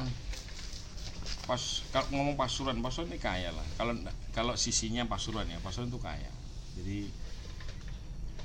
[1.47, 1.62] pas
[1.94, 3.66] kalau ngomong pasuruan pasuruan ini kaya lah.
[3.78, 3.94] Kalau
[4.34, 6.32] kalau sisinya pasuruan ya pasuruan itu kaya.
[6.74, 7.07] Jadi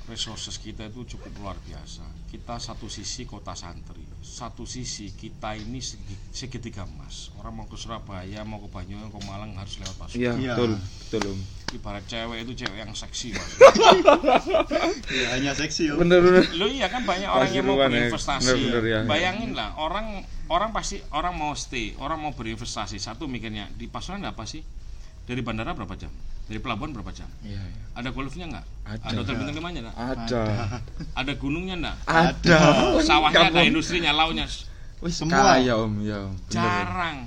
[0.06, 2.06] resources kita itu cukup luar biasa.
[2.30, 7.28] Kita satu sisi kota santri, satu sisi kita ini segi- segitiga emas.
[7.34, 10.22] Orang mau ke Surabaya, mau ke Banyuwangi, ke Malang harus lewat Pasuruan.
[10.22, 10.52] Iya, Iya.
[10.54, 11.40] betul, betul Om.
[11.72, 13.50] Ibarat cewek itu cewek yang seksi, Mas.
[15.12, 15.98] Ya, hanya seksi Om.
[16.00, 16.44] Bener bener.
[16.54, 18.46] Lo iya kan banyak orang yang mau ya, berinvestasi.
[18.46, 18.98] bener-bener ya.
[19.04, 22.96] Bayangin lah orang orang pasti orang mau stay, orang mau berinvestasi.
[22.96, 24.62] Satu mikirnya di Pasuruan apa sih?
[25.22, 26.10] Dari bandara berapa jam?
[26.50, 27.30] Dari pelabuhan berapa jam?
[27.46, 27.82] Iya, iya.
[27.94, 28.66] Ada golfnya nggak?
[28.82, 29.14] Ada.
[29.14, 29.96] hotel bintang limanya nggak?
[29.96, 30.42] Ada.
[31.22, 31.96] Ada gunungnya nggak?
[32.10, 32.58] Ada.
[33.08, 33.70] Sawahnya ada, Kampung.
[33.70, 34.46] industrinya, lautnya.
[34.98, 35.58] Wih, Semua.
[35.58, 36.18] kaya Om, ya.
[36.26, 36.34] Om.
[36.34, 36.50] Bener.
[36.50, 37.18] Jarang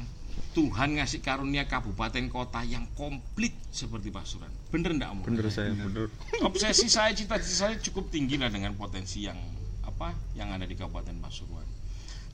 [0.55, 4.51] Tuhan ngasih karunia kabupaten kota yang komplit seperti Pasuruan.
[4.71, 5.19] Bener enggak Om?
[5.23, 6.11] Bener saya, bener.
[6.43, 9.39] Obsesi saya, cita-cita saya cukup tinggi lah dengan potensi yang
[9.87, 11.67] apa yang ada di Kabupaten Pasuruan.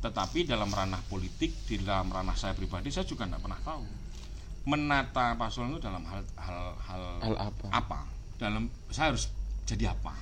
[0.01, 4.00] Tetapi dalam ranah politik, di dalam ranah saya pribadi, saya juga tidak pernah tahu
[4.61, 7.67] menata Pasuruan itu dalam hal hal hal, Hal apa?
[7.73, 7.99] apa
[8.37, 9.29] dalam saya harus
[9.65, 10.13] jadi apa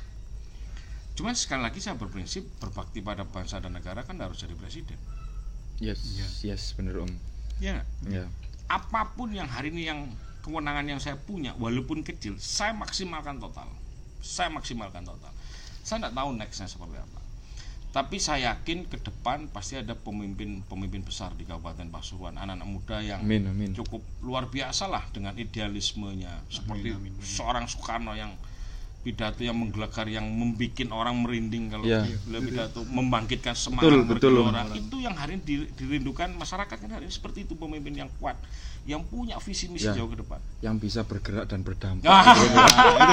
[1.20, 5.00] cuman sekali lagi saya berprinsip berbakti pada bangsa dan negara kan harus jadi presiden
[5.80, 6.04] Yes,
[6.44, 7.12] yes, bener Om.
[7.64, 7.88] ya?
[8.08, 8.28] Ya.
[8.68, 10.12] apa pun yang hari ini yang
[10.44, 13.68] kewenangan yang saya punya walaupun kecil saya maksimalkan total
[14.20, 15.32] saya maksimalkan total
[15.84, 17.19] saya tidak tahu nextnya seperti apa
[17.90, 23.26] tapi saya yakin ke depan pasti ada pemimpin-pemimpin besar di Kabupaten Pasuruan anak-anak muda yang
[23.26, 23.74] Amin, amin.
[23.74, 27.26] cukup luar biasa lah dengan idealismenya seperti amin, amin.
[27.26, 28.38] seorang Soekarno yang
[29.00, 32.04] pidato yang menggelegar yang membuat orang merinding kalau Iya.
[32.28, 36.90] beliau pidato membangkitkan semangat Betul, betul, bergelora itu yang hari ini di- dirindukan masyarakat kan
[36.92, 38.38] hari ini seperti itu pemimpin yang kuat
[38.90, 39.94] yang punya visi misi Ya.
[39.94, 42.10] jauh ke depan Yang bisa bergerak dan berdampak.
[42.10, 42.34] Ah.
[42.34, 42.48] Itu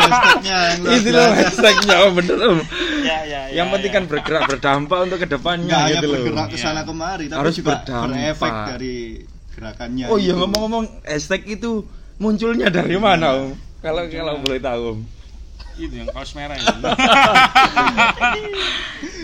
[0.01, 0.59] hashtagnya
[0.91, 2.59] Itu loh hashtagnya Om, bener Om.
[3.05, 6.15] ya, ya, Yang penting kan bergerak berdampak untuk ke depannya Nggak hanya gitu loh.
[6.17, 8.09] bergerak ke sana kemari, tapi Harus juga berdampak.
[8.09, 8.97] berefek dari
[9.53, 10.05] gerakannya.
[10.07, 10.39] Oh iya itu.
[10.39, 11.85] ngomong-ngomong hashtag itu
[12.17, 13.49] munculnya dari mana Om?
[13.79, 15.01] Kalau kalau boleh tahu Om.
[15.77, 16.73] itu yang kaos merah itu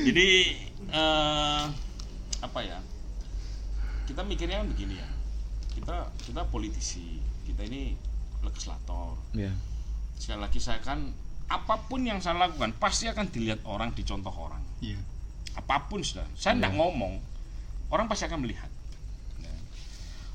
[0.05, 0.29] jadi
[0.87, 1.63] eh,
[2.39, 2.79] apa ya
[4.05, 5.09] kita mikirnya begini ya
[5.83, 7.99] kita kita politisi kita ini
[8.47, 9.51] legislator Ya.
[10.15, 11.11] sekali lagi saya kan
[11.51, 15.03] apa pun yang saya lakukan pasti akan dilihat orang dicontoh orang Iya.
[15.59, 17.19] apa pun sudah saya tidak ngomong
[17.91, 18.71] orang pasti akan melihat
[19.43, 19.51] Ya.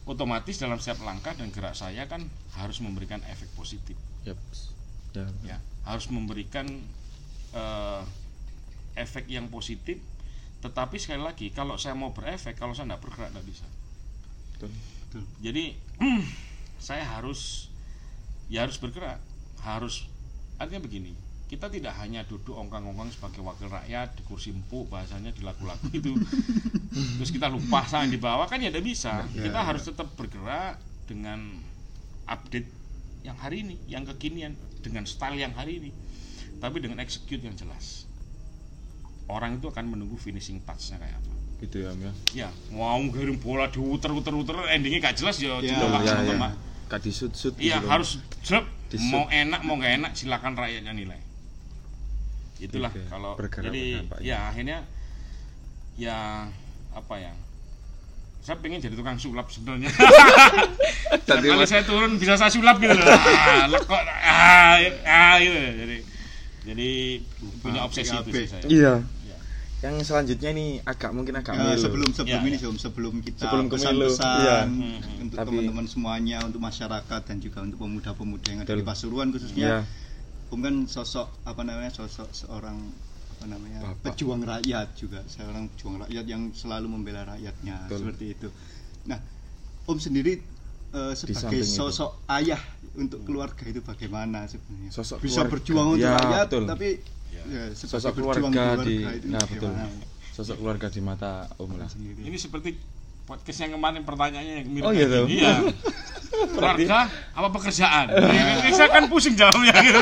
[0.03, 2.27] otomatis dalam setiap langkah dan gerak saya kan
[2.59, 3.95] harus memberikan efek positif
[4.27, 4.35] Yap.
[5.15, 5.31] Ya.
[5.47, 6.67] ya harus memberikan
[7.55, 8.01] eh,
[8.99, 9.95] efek yang positif
[10.59, 13.67] tetapi sekali lagi kalau saya mau berefek kalau saya tidak bergerak tidak bisa
[14.57, 14.73] Betul.
[15.07, 15.23] Betul.
[15.39, 15.63] jadi
[16.87, 17.71] saya harus
[18.51, 19.23] ya harus bergerak.
[19.63, 20.07] Harus
[20.59, 21.15] artinya begini
[21.47, 26.11] kita tidak hanya duduk ongkang-ongkang sebagai wakil rakyat di kursi empuk bahasanya di lagu-lagu itu.
[27.23, 29.23] Terus kita lupa sama yang di bawah kan ya tidak bisa.
[29.31, 29.67] Ya, kita ya.
[29.71, 30.75] harus tetap bergerak
[31.07, 31.63] dengan
[32.27, 32.67] update
[33.23, 35.91] yang hari ini yang kekinian dengan style yang hari ini.
[36.59, 38.03] Tapi dengan execute yang jelas.
[39.31, 42.11] Orang itu akan menunggu finishing touch-nya kayak apa Gitu ya Om ya.
[42.45, 46.97] ya mau ngirim bola diuter-uter-uter endingnya gak jelas ya Ya, ditolak ya, ya.
[47.01, 47.91] Disut-sut Iya gitu, Om.
[47.91, 48.09] harus
[48.45, 48.65] jrep.
[48.87, 49.11] Disut.
[49.11, 51.19] mau enak mau nggak enak silakan rakyatnya nilai.
[52.57, 53.83] Itulah kalau bergerak jadi
[54.23, 54.87] ya akhirnya
[55.99, 56.47] ya
[56.95, 57.33] apa ya
[58.47, 59.91] saya pengen jadi tukang sulap sebenarnya.
[61.27, 63.03] Kalau Mas- saya turun bisa saya sulap gitu loh.
[63.03, 65.57] Ah, lah kok ah, ah gitu.
[65.83, 65.97] Jadi
[66.63, 66.89] jadi
[67.59, 68.63] punya obsesi itu sih saya.
[68.71, 68.93] Iya.
[69.77, 71.77] Yang selanjutnya nih agak mungkin agak Ya, milu.
[71.77, 72.65] sebelum sebelum Ya, ini ya.
[72.65, 74.65] Om, sebelum kita Sebelum pesan-pesan.
[74.73, 78.81] Hmm, untuk Tapi- teman-teman semuanya, untuk masyarakat dan juga untuk pemuda-pemuda yang ada Betul.
[78.81, 79.85] di Pasuruan khususnya,
[80.49, 82.79] Om kan sosok apa namanya sosok seorang
[83.29, 84.17] apa namanya Bapak.
[84.17, 87.97] pejuang rakyat juga, seorang pejuang rakyat yang selalu membela rakyatnya Betul.
[88.01, 88.49] seperti itu.
[89.05, 89.21] Nah,
[89.85, 90.41] Om sendiri
[90.89, 91.73] eh, sebagai samping itu.
[91.73, 92.61] sosok ayah
[92.93, 94.89] untuk keluarga itu bagaimana sebenarnya?
[94.89, 95.51] Sosok Bisa keluarga.
[95.51, 96.63] berjuang untuk Ya, rakyat, betul.
[96.65, 96.89] tapi
[97.27, 97.41] Ya.
[97.45, 99.69] ya, sebagai Sosok berjuang keluarga di itu Nah, betul.
[99.69, 100.05] bagaimana?
[100.31, 101.87] Sosok keluarga di mata Om lah.
[101.87, 102.21] Sendiri.
[102.23, 102.69] Ini seperti
[103.23, 105.35] podcast yang kemarin pertanyaannya yang mirip Oh, iya, gini.
[105.37, 105.53] Iya.
[106.49, 106.99] Keluarga
[107.31, 108.05] apa pekerjaan?
[108.09, 109.99] Ya, saya kan pusing jawabnya gitu.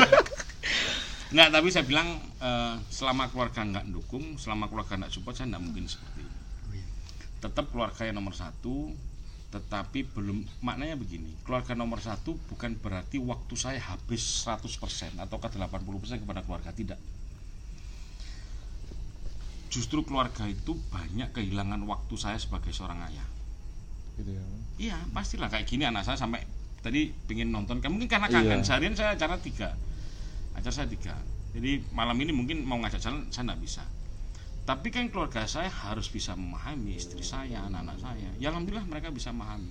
[1.28, 2.08] Nggak, tapi saya bilang
[2.38, 6.36] eh, selama keluarga nggak dukung, selama keluarga nggak support, saya nggak mungkin seperti itu.
[6.62, 6.86] Oh, iya.
[7.40, 8.94] Tetap keluarga yang nomor satu,
[9.56, 11.32] tetapi belum maknanya begini.
[11.42, 17.00] Keluarga nomor satu bukan berarti waktu saya habis 100% atau ke 80% kepada keluarga tidak.
[19.72, 23.28] Justru keluarga itu banyak kehilangan waktu saya sebagai seorang ayah.
[24.16, 24.44] Gitu ya.
[24.76, 26.44] Iya pastilah kayak gini anak saya sampai
[26.80, 28.46] tadi pengen nonton kan mungkin karena Iya.
[28.46, 29.74] kangen seharian saya acara tiga
[30.54, 31.18] acara saya tiga
[31.50, 33.82] jadi malam ini mungkin mau ngajak jalan saya nggak bisa
[34.66, 38.30] tapi kan keluarga saya harus bisa memahami istri saya anak-anak saya.
[38.42, 39.70] Ya alhamdulillah mereka bisa memahami.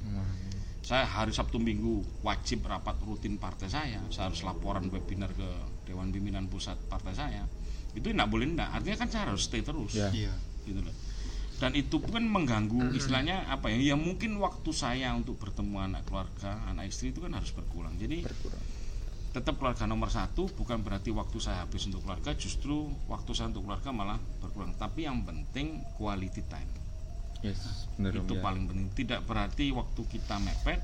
[0.79, 3.99] Saya hari Sabtu Minggu wajib rapat rutin partai saya.
[4.07, 5.49] Saya harus laporan webinar ke
[5.83, 7.43] Dewan Pimpinan Pusat partai saya.
[7.91, 9.99] Itu nggak boleh nggak artinya kan saya harus stay terus.
[9.99, 10.07] Ya.
[10.15, 10.33] Iya.
[10.63, 10.95] gitu loh.
[11.59, 13.93] Dan itu pun mengganggu istilahnya apa ya?
[13.93, 17.99] Ya mungkin waktu saya untuk bertemu anak keluarga anak istri itu kan harus berkurang.
[17.99, 18.74] Jadi berkurang
[19.35, 23.67] tetap keluarga nomor satu bukan berarti waktu saya habis untuk keluarga justru waktu saya untuk
[23.67, 24.71] keluarga malah berkurang.
[24.79, 26.71] Tapi yang penting quality time.
[27.43, 28.41] Yes bener om itu ya.
[28.41, 28.87] paling penting.
[28.95, 30.79] Tidak berarti waktu kita mepet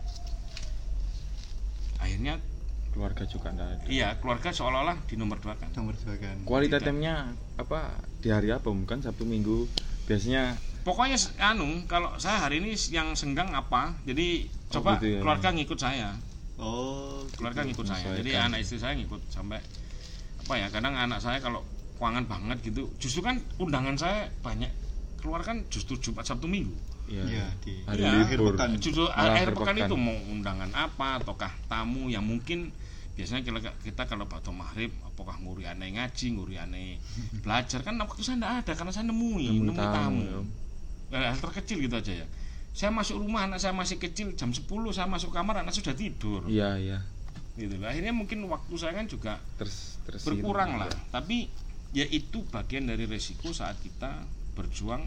[2.03, 2.43] akhirnya
[2.91, 3.83] keluarga juga enggak ada.
[3.87, 5.71] Iya keluarga seolah-olah di nomor dua kan?
[5.71, 6.35] Nomor dua kan.
[6.43, 8.83] kualitas time-nya apa di hari apa om?
[8.83, 9.63] Kan sabtu minggu.
[10.11, 15.19] Biasanya pokoknya anu kalau saya hari ini yang senggang apa jadi coba gitu ya.
[15.21, 16.17] keluarga ngikut saya
[16.61, 19.57] Oh, keluarga ngikut saya jadi anak istri saya ngikut sampai
[20.37, 21.65] apa ya kadang anak saya kalau
[21.97, 24.69] keuangan banget gitu justru kan undangan saya banyak
[25.17, 26.73] keluar kan justru Jumat Sabtu Minggu
[27.09, 28.09] ya, Iya, di hari Iya.
[28.13, 28.69] libur Akhir pekan.
[28.77, 29.85] justru Malah akhir pekan pekan.
[29.85, 32.69] itu mau undangan apa ataukah tamu yang mungkin
[33.17, 36.97] biasanya kita, kita kalau waktu maghrib apakah nguri aneh ngaji nguri aneh
[37.45, 40.39] belajar kan waktu saya tidak ada karena saya nemui Nemu nemu, tamu, tamu, ya.
[41.11, 42.27] Nah, hal terkecil gitu aja ya
[42.71, 44.63] saya masuk rumah anak saya masih kecil jam 10
[44.95, 46.47] saya masuk kamar anak sudah tidur.
[46.47, 46.99] Iya iya.
[47.59, 50.87] Gitu akhirnya mungkin waktu saya kan juga terus terus berkurang lah.
[51.11, 51.51] tapi
[51.91, 54.23] ya itu bagian dari resiko saat kita
[54.55, 55.03] berjuang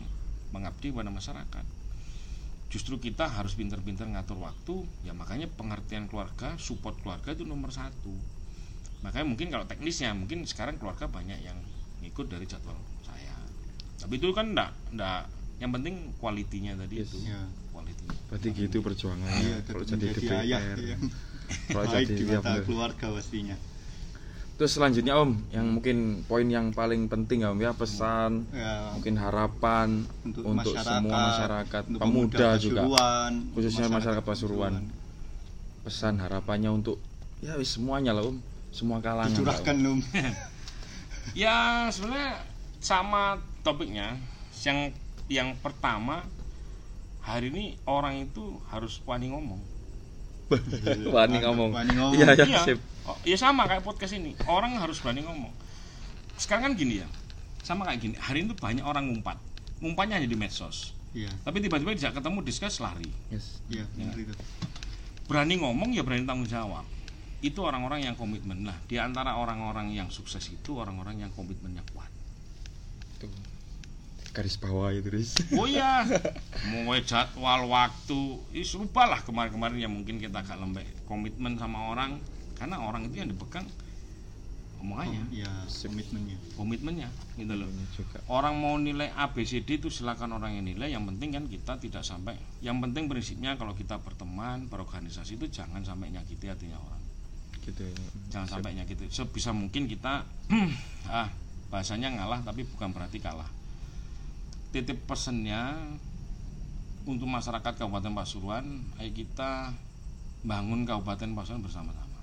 [0.53, 1.65] mengabdi pada masyarakat.
[2.69, 8.13] Justru kita harus pinter-pinter ngatur waktu ya makanya pengertian keluarga support keluarga itu nomor satu.
[9.01, 11.57] Makanya mungkin kalau teknisnya mungkin sekarang keluarga banyak yang
[12.05, 13.33] ngikut dari jadwal saya.
[13.97, 17.11] Tapi itu kan enggak enggak yang penting kualitinya tadi Yes.
[17.11, 17.41] itu Iya.
[17.71, 21.03] kualitinya berarti gitu perjuangannya Iya, kalau tetap jadi DPR ayah yang
[21.71, 22.65] kalau baik jadi di ya mata bener.
[22.65, 23.57] keluarga pastinya.
[24.55, 29.15] terus selanjutnya om yang mungkin poin yang paling penting ya om ya pesan Ya, mungkin
[29.17, 34.75] harapan untuk, untuk masyarakat, semua masyarakat untuk pemuda juga Pasuruan, khususnya masyarakat Pasuruan
[35.83, 36.97] pesan harapannya untuk
[37.39, 38.39] ya wis semuanya lah om
[38.71, 40.01] semua kalangan lah, Om.
[41.35, 42.43] Ya sebenarnya
[42.79, 44.19] sama topiknya.
[44.61, 44.93] Yang
[45.27, 46.25] yang pertama
[47.25, 49.61] hari ini orang itu harus wani ngomong.
[51.17, 51.73] Wani ngomong.
[51.73, 52.21] Wani ngomong.
[52.21, 52.61] Iya, ya, Iya.
[52.69, 52.79] sip.
[53.09, 54.37] Oh, ya sama kayak podcast ini.
[54.45, 55.49] Orang harus berani ngomong.
[56.37, 57.09] Sekarang kan gini ya.
[57.65, 58.15] Sama kayak gini.
[58.21, 59.41] Hari ini tuh banyak orang ngumpat.
[59.81, 60.93] Ngumpatnya hanya di medsos.
[61.17, 63.09] Iya, Tapi tiba-tiba tidak ketemu diskus lari.
[63.33, 63.63] Yes.
[63.73, 64.11] iya, Ya.
[65.25, 66.85] Berani ngomong ya berani tanggung jawab.
[67.41, 68.69] Itu orang-orang yang komitmen.
[68.69, 72.13] Nah, di antara orang-orang yang sukses itu orang-orang yang komitmennya kuat.
[74.35, 75.39] Garis bawah itu, Riz.
[75.61, 76.03] Oh iya,
[76.75, 78.21] mau jadwal waktu,
[78.51, 82.19] is lah kemarin-kemarin yang mungkin kita agak lembek komitmen sama orang,
[82.59, 83.63] karena orang itu yang dipegang
[84.83, 86.37] omongannya, Iya, komitmennya.
[86.59, 87.09] komitmennya,
[87.39, 87.71] gitu loh.
[87.71, 88.19] Ini juga.
[88.29, 90.93] Orang mau nilai A, B, C, D itu silakan orang yang nilai.
[90.93, 92.37] Yang penting kan kita tidak sampai.
[92.61, 97.01] Yang penting prinsipnya kalau kita berteman, berorganisasi itu jangan sampai nyakiti hatinya orang.
[97.65, 97.97] Gitu ya.
[98.29, 99.09] Jangan sampai nyakiti.
[99.09, 100.27] Sebisa mungkin kita
[101.09, 101.33] ah
[101.73, 103.49] bahasanya ngalah tapi bukan berarti kalah.
[104.75, 105.79] Titip pesennya
[107.07, 109.71] untuk masyarakat Kabupaten Pasuruan, ayo kita
[110.43, 112.19] bangun Kabupaten Pasuruan bersama-sama.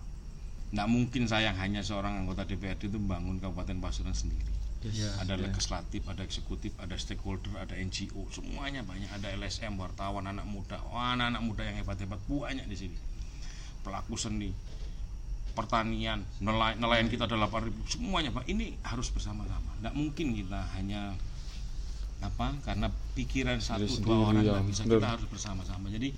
[0.75, 4.51] Nggak mungkin saya yang hanya seorang anggota DPRD itu membangun Kabupaten Pasuruan sendiri.
[4.83, 4.99] Yes.
[4.99, 5.09] Iya.
[5.23, 5.47] Ada Ya.
[5.47, 9.07] legislatif, ada eksekutif, ada stakeholder, ada NGO, semuanya banyak.
[9.07, 12.97] Ada LSM, wartawan, anak muda, Wah, anak-anak muda yang hebat-hebat banyak di sini.
[13.79, 14.51] Pelaku seni,
[15.55, 18.43] pertanian, nelayan, nelayan kita ada 8.000, semuanya Pak.
[18.43, 19.71] Ini harus bersama-sama.
[19.79, 21.15] Nggak mungkin kita hanya
[22.21, 25.01] apa karena pikiran satu sendiri, dua orang ya, nggak bisa bener.
[25.01, 26.09] kita harus bersama-sama jadi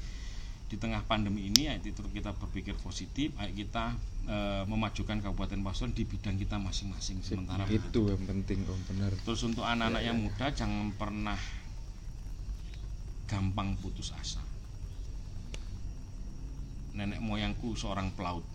[0.74, 3.94] di tengah pandemi ini ya itu kita berpikir positif ayo kita
[4.26, 7.38] eh, memajukan Kabupaten Pasuruan di bidang kita masing-masing Sip.
[7.38, 9.14] sementara itu yang penting om benar.
[9.22, 11.38] Terus untuk anak-anak yang muda jangan pernah
[13.30, 14.42] gampang putus asa.
[16.98, 18.46] Nenek moyangku seorang pelaut.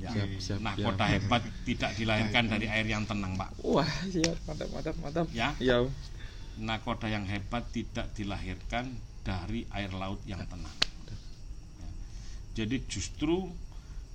[0.00, 0.10] Ya.
[0.16, 0.96] Siap, siap, nah, siap.
[0.96, 3.52] kota hebat tidak dilahirkan dari air yang tenang, Pak.
[3.62, 5.26] Wah, siap, mantap, mantap, mantap.
[5.30, 5.52] Ya.
[5.60, 5.92] Iya, Om.
[6.60, 8.92] Nakoda yang hebat tidak dilahirkan
[9.24, 10.76] dari air laut yang tenang.
[11.08, 11.88] Ya.
[12.62, 13.48] Jadi justru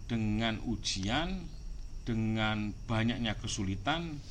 [0.05, 1.41] dengan ujian,
[2.05, 4.21] dengan banyaknya kesulitan,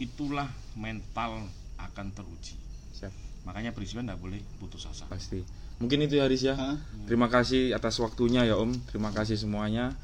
[0.00, 1.44] itulah mental
[1.76, 2.56] akan teruji.
[2.96, 3.12] Siap,
[3.44, 5.04] Makanya prinsipnya tidak boleh putus asa.
[5.08, 5.44] pasti.
[5.80, 6.56] Mungkin itu ya, Haris ya.
[6.56, 6.76] Hah?
[7.08, 8.72] Terima kasih atas waktunya ya Om.
[8.92, 9.96] Terima kasih semuanya.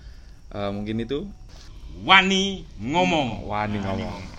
[0.53, 1.29] Eh, mungkin itu
[2.05, 3.49] Wani ngomong.
[3.49, 4.37] Wani ngomong.